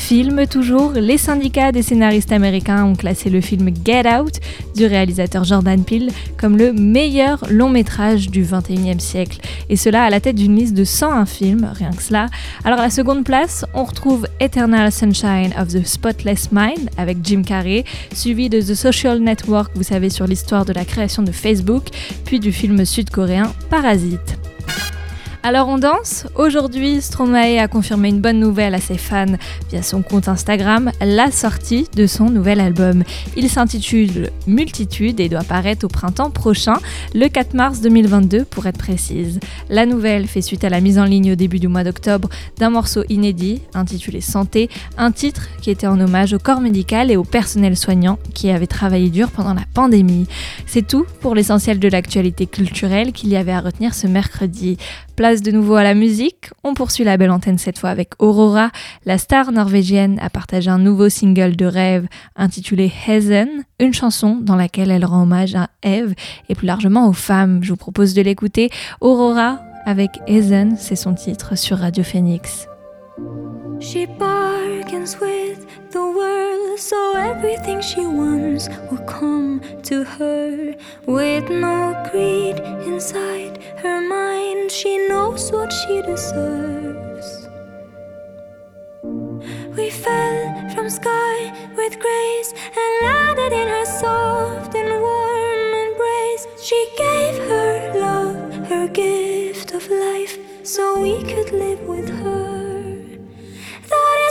Film 0.00 0.44
toujours, 0.48 0.92
les 0.92 1.18
syndicats 1.18 1.70
des 1.70 1.82
scénaristes 1.82 2.32
américains 2.32 2.84
ont 2.84 2.96
classé 2.96 3.30
le 3.30 3.40
film 3.40 3.70
Get 3.84 4.08
Out 4.08 4.40
du 4.74 4.86
réalisateur 4.86 5.44
Jordan 5.44 5.84
Peele 5.84 6.10
comme 6.36 6.56
le 6.56 6.72
meilleur 6.72 7.44
long 7.48 7.68
métrage 7.68 8.28
du 8.28 8.42
21e 8.42 8.98
siècle. 8.98 9.38
Et 9.68 9.76
cela 9.76 10.02
à 10.02 10.10
la 10.10 10.18
tête 10.18 10.34
d'une 10.34 10.56
liste 10.56 10.74
de 10.74 10.82
101 10.82 11.26
films, 11.26 11.70
rien 11.72 11.90
que 11.92 12.02
cela. 12.02 12.26
Alors 12.64 12.80
à 12.80 12.84
la 12.84 12.90
seconde 12.90 13.24
place, 13.24 13.64
on 13.72 13.84
retrouve 13.84 14.26
Eternal 14.40 14.90
Sunshine 14.90 15.52
of 15.56 15.68
the 15.68 15.86
Spotless 15.86 16.50
Mind 16.50 16.90
avec 16.96 17.18
Jim 17.22 17.42
Carrey, 17.42 17.84
suivi 18.12 18.48
de 18.48 18.60
The 18.60 18.74
Social 18.74 19.20
Network, 19.20 19.70
vous 19.76 19.84
savez, 19.84 20.08
sur 20.08 20.26
l'histoire 20.26 20.64
de 20.64 20.72
la 20.72 20.84
création 20.84 21.22
de 21.22 21.30
Facebook, 21.30 21.84
puis 22.24 22.40
du 22.40 22.50
film 22.50 22.84
sud-coréen 22.84 23.52
Parasite. 23.68 24.38
Alors 25.42 25.68
on 25.68 25.78
danse 25.78 26.26
Aujourd'hui, 26.34 27.00
Stromae 27.00 27.58
a 27.58 27.66
confirmé 27.66 28.10
une 28.10 28.20
bonne 28.20 28.38
nouvelle 28.38 28.74
à 28.74 28.80
ses 28.80 28.98
fans 28.98 29.36
via 29.70 29.82
son 29.82 30.02
compte 30.02 30.28
Instagram, 30.28 30.92
la 31.00 31.30
sortie 31.30 31.88
de 31.96 32.06
son 32.06 32.28
nouvel 32.28 32.60
album. 32.60 33.04
Il 33.36 33.48
s'intitule 33.48 34.28
Multitude 34.46 35.18
et 35.18 35.30
doit 35.30 35.42
paraître 35.42 35.86
au 35.86 35.88
printemps 35.88 36.30
prochain, 36.30 36.74
le 37.14 37.28
4 37.28 37.54
mars 37.54 37.80
2022 37.80 38.44
pour 38.44 38.66
être 38.66 38.76
précise. 38.76 39.40
La 39.70 39.86
nouvelle 39.86 40.26
fait 40.26 40.42
suite 40.42 40.62
à 40.62 40.68
la 40.68 40.82
mise 40.82 40.98
en 40.98 41.04
ligne 41.04 41.32
au 41.32 41.36
début 41.36 41.58
du 41.58 41.68
mois 41.68 41.84
d'octobre 41.84 42.28
d'un 42.58 42.70
morceau 42.70 43.02
inédit 43.08 43.62
intitulé 43.72 44.20
Santé, 44.20 44.68
un 44.98 45.10
titre 45.10 45.48
qui 45.62 45.70
était 45.70 45.86
en 45.86 45.98
hommage 45.98 46.34
au 46.34 46.38
corps 46.38 46.60
médical 46.60 47.10
et 47.10 47.16
au 47.16 47.24
personnel 47.24 47.78
soignant 47.78 48.18
qui 48.34 48.50
avait 48.50 48.66
travaillé 48.66 49.08
dur 49.08 49.30
pendant 49.30 49.54
la 49.54 49.64
pandémie. 49.72 50.26
C'est 50.66 50.86
tout 50.86 51.06
pour 51.20 51.34
l'essentiel 51.34 51.78
de 51.78 51.88
l'actualité 51.88 52.44
culturelle 52.46 53.12
qu'il 53.12 53.30
y 53.30 53.36
avait 53.36 53.52
à 53.52 53.60
retenir 53.60 53.94
ce 53.94 54.06
mercredi. 54.06 54.76
De 55.38 55.52
nouveau 55.52 55.76
à 55.76 55.84
la 55.84 55.94
musique, 55.94 56.50
on 56.64 56.74
poursuit 56.74 57.04
la 57.04 57.16
belle 57.16 57.30
antenne 57.30 57.56
cette 57.56 57.78
fois 57.78 57.90
avec 57.90 58.10
Aurora. 58.18 58.70
La 59.06 59.16
star 59.16 59.52
norvégienne 59.52 60.18
a 60.20 60.28
partagé 60.28 60.68
un 60.70 60.78
nouveau 60.78 61.08
single 61.08 61.54
de 61.54 61.66
rêve 61.66 62.08
intitulé 62.34 62.92
Hazen, 63.06 63.48
une 63.78 63.94
chanson 63.94 64.38
dans 64.40 64.56
laquelle 64.56 64.90
elle 64.90 65.04
rend 65.04 65.22
hommage 65.22 65.54
à 65.54 65.68
Eve 65.84 66.14
et 66.48 66.56
plus 66.56 66.66
largement 66.66 67.08
aux 67.08 67.12
femmes. 67.12 67.62
Je 67.62 67.70
vous 67.70 67.76
propose 67.76 68.12
de 68.14 68.22
l'écouter. 68.22 68.70
Aurora 69.00 69.60
avec 69.86 70.10
Hazen, 70.28 70.74
c'est 70.76 70.96
son 70.96 71.14
titre 71.14 71.56
sur 71.56 71.78
Radio 71.78 72.02
Phoenix. 72.02 72.66
She 73.80 74.04
bargains 74.04 75.18
with 75.18 75.66
the 75.90 76.04
world, 76.04 76.78
so 76.78 77.16
everything 77.16 77.80
she 77.80 78.06
wants 78.06 78.68
will 78.90 79.04
come 79.06 79.62
to 79.84 80.04
her. 80.04 80.74
With 81.06 81.48
no 81.48 82.06
greed 82.12 82.60
inside 82.86 83.56
her 83.78 84.02
mind, 84.02 84.70
she 84.70 85.08
knows 85.08 85.50
what 85.50 85.72
she 85.72 86.02
deserves. 86.02 87.48
We 89.74 89.88
fell 89.88 90.70
from 90.74 90.90
sky 90.90 91.50
with 91.74 91.98
grace 91.98 92.52
and 92.52 92.92
landed 93.08 93.52
in 93.54 93.66
her 93.66 93.86
soft 93.86 94.74
and 94.74 94.90
warm 95.00 95.74
embrace. 95.86 96.46
She 96.62 96.80
gave 96.98 97.38
her 97.48 97.92
love, 97.98 98.66
her 98.68 98.88
gift 98.88 99.72
of 99.72 99.88
life, 99.88 100.38
so 100.64 101.00
we 101.00 101.22
could 101.24 101.50
live 101.52 101.80
with 101.88 102.08
her. 102.10 102.49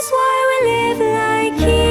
Is 0.00 0.10
why 0.10 0.38
we 0.48 0.70
live 0.70 1.00
like 1.12 1.54
heathens, 1.60 1.89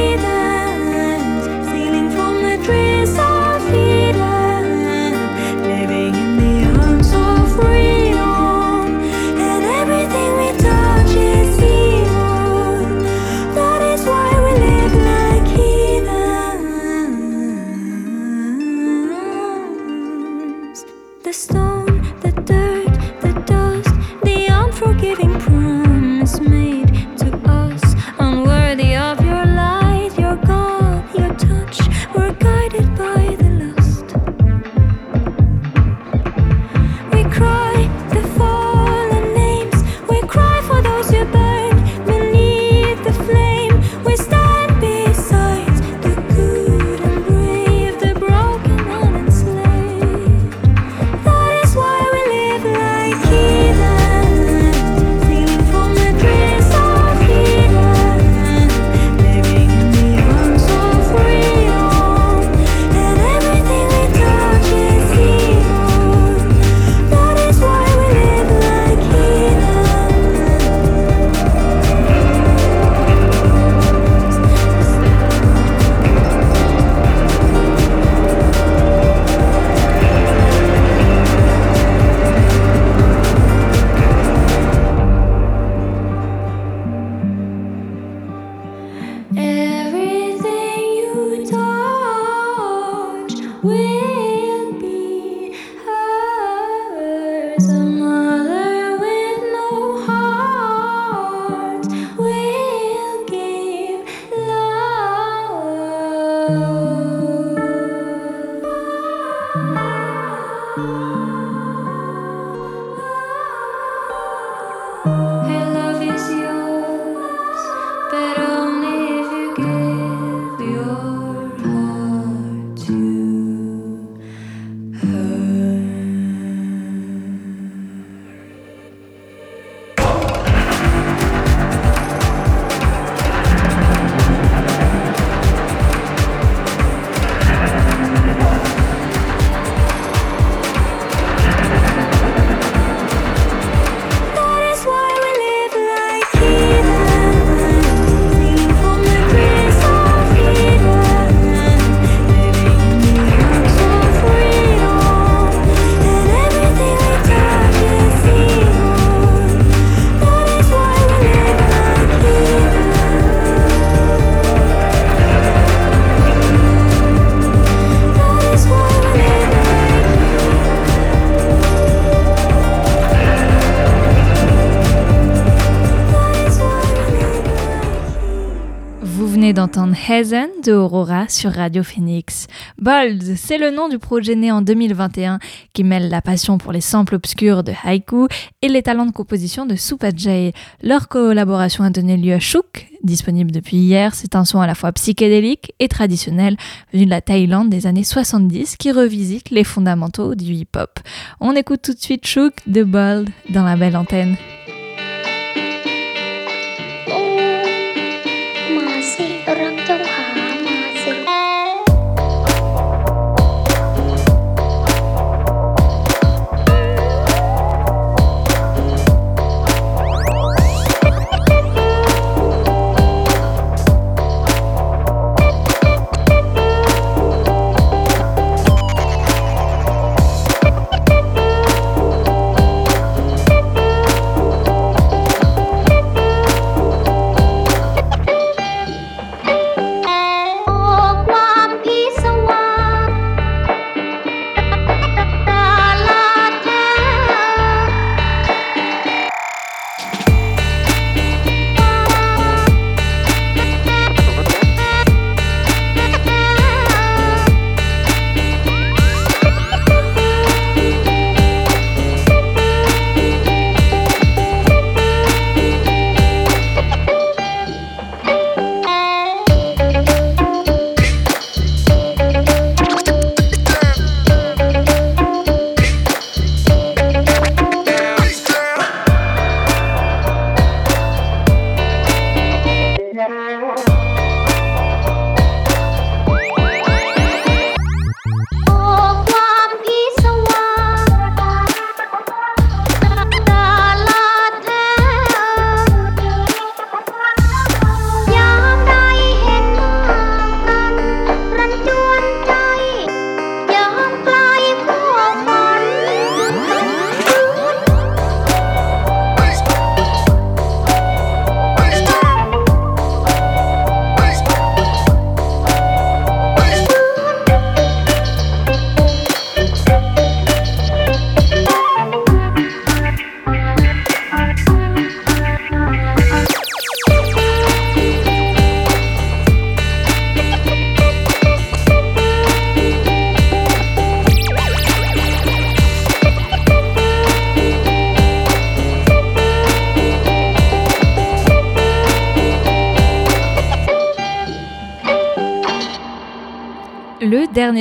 d'entendre 179.59 179.93
Hazen 180.09 180.47
de 180.63 180.71
Aurora 180.71 181.27
sur 181.27 181.51
Radio 181.51 181.83
Phoenix. 181.83 182.47
Bold, 182.77 183.35
c'est 183.35 183.57
le 183.57 183.71
nom 183.71 183.89
du 183.89 183.99
projet 183.99 184.33
né 184.35 184.53
en 184.53 184.61
2021 184.61 185.39
qui 185.73 185.83
mêle 185.83 186.07
la 186.07 186.21
passion 186.21 186.57
pour 186.57 186.71
les 186.71 186.79
samples 186.79 187.15
obscurs 187.15 187.61
de 187.61 187.73
Haiku 187.83 188.29
et 188.61 188.69
les 188.69 188.81
talents 188.81 189.05
de 189.05 189.11
composition 189.11 189.65
de 189.65 189.75
Supa 189.75 190.11
Jay. 190.15 190.53
Leur 190.81 191.09
collaboration 191.09 191.83
a 191.83 191.89
donné 191.89 192.15
lieu 192.15 192.31
à 192.31 192.39
Shook, 192.39 192.87
disponible 193.03 193.51
depuis 193.51 193.75
hier. 193.75 194.15
C'est 194.15 194.37
un 194.37 194.45
son 194.45 194.61
à 194.61 194.67
la 194.67 194.75
fois 194.75 194.93
psychédélique 194.93 195.73
et 195.79 195.89
traditionnel 195.89 196.55
venu 196.93 197.03
de 197.03 197.09
la 197.09 197.19
Thaïlande 197.19 197.69
des 197.69 197.85
années 197.85 198.05
70 198.05 198.77
qui 198.77 198.93
revisite 198.93 199.49
les 199.49 199.65
fondamentaux 199.65 200.35
du 200.35 200.53
hip-hop. 200.53 201.01
On 201.41 201.53
écoute 201.53 201.81
tout 201.81 201.93
de 201.93 201.99
suite 201.99 202.25
Shook 202.25 202.53
de 202.65 202.83
Bold 202.83 203.29
dans 203.49 203.65
la 203.65 203.75
belle 203.75 203.97
antenne. 203.97 204.37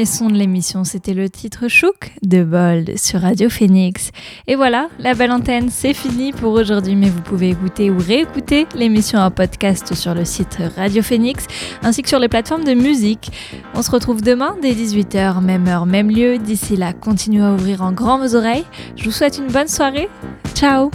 Son 0.05 0.29
de 0.29 0.35
l'émission, 0.35 0.85
c'était 0.85 1.15
le 1.15 1.29
titre 1.29 1.69
Chouk 1.69 2.13
de 2.23 2.45
Bold 2.45 2.99
sur 2.99 3.21
Radio 3.21 3.49
Phoenix. 3.49 4.11
Et 4.47 4.55
voilà, 4.55 4.89
la 4.99 5.15
belle 5.15 5.33
antenne, 5.33 5.71
c'est 5.71 5.95
fini 5.95 6.33
pour 6.33 6.53
aujourd'hui, 6.53 6.95
mais 6.95 7.09
vous 7.09 7.21
pouvez 7.21 7.51
écouter 7.51 7.91
ou 7.91 7.99
réécouter 7.99 8.67
l'émission 8.75 9.19
en 9.19 9.31
podcast 9.31 9.95
sur 9.95 10.15
le 10.15 10.25
site 10.25 10.59
Radio 10.77 11.03
Phoenix 11.03 11.47
ainsi 11.83 12.03
que 12.03 12.09
sur 12.09 12.19
les 12.19 12.29
plateformes 12.29 12.65
de 12.65 12.75
musique. 12.75 13.31
On 13.75 13.83
se 13.83 13.91
retrouve 13.91 14.23
demain 14.23 14.57
dès 14.61 14.73
18h, 14.73 15.41
même 15.43 15.67
heure, 15.69 15.87
même 15.87 16.11
lieu. 16.11 16.39
D'ici 16.39 16.77
là, 16.77 16.93
continuez 16.93 17.45
à 17.45 17.53
ouvrir 17.53 17.83
en 17.83 17.93
grand 17.93 18.19
vos 18.19 18.37
oreilles. 18.37 18.67
Je 18.97 19.05
vous 19.05 19.13
souhaite 19.13 19.39
une 19.39 19.49
bonne 19.49 19.69
soirée. 19.69 20.09
Ciao 20.55 20.91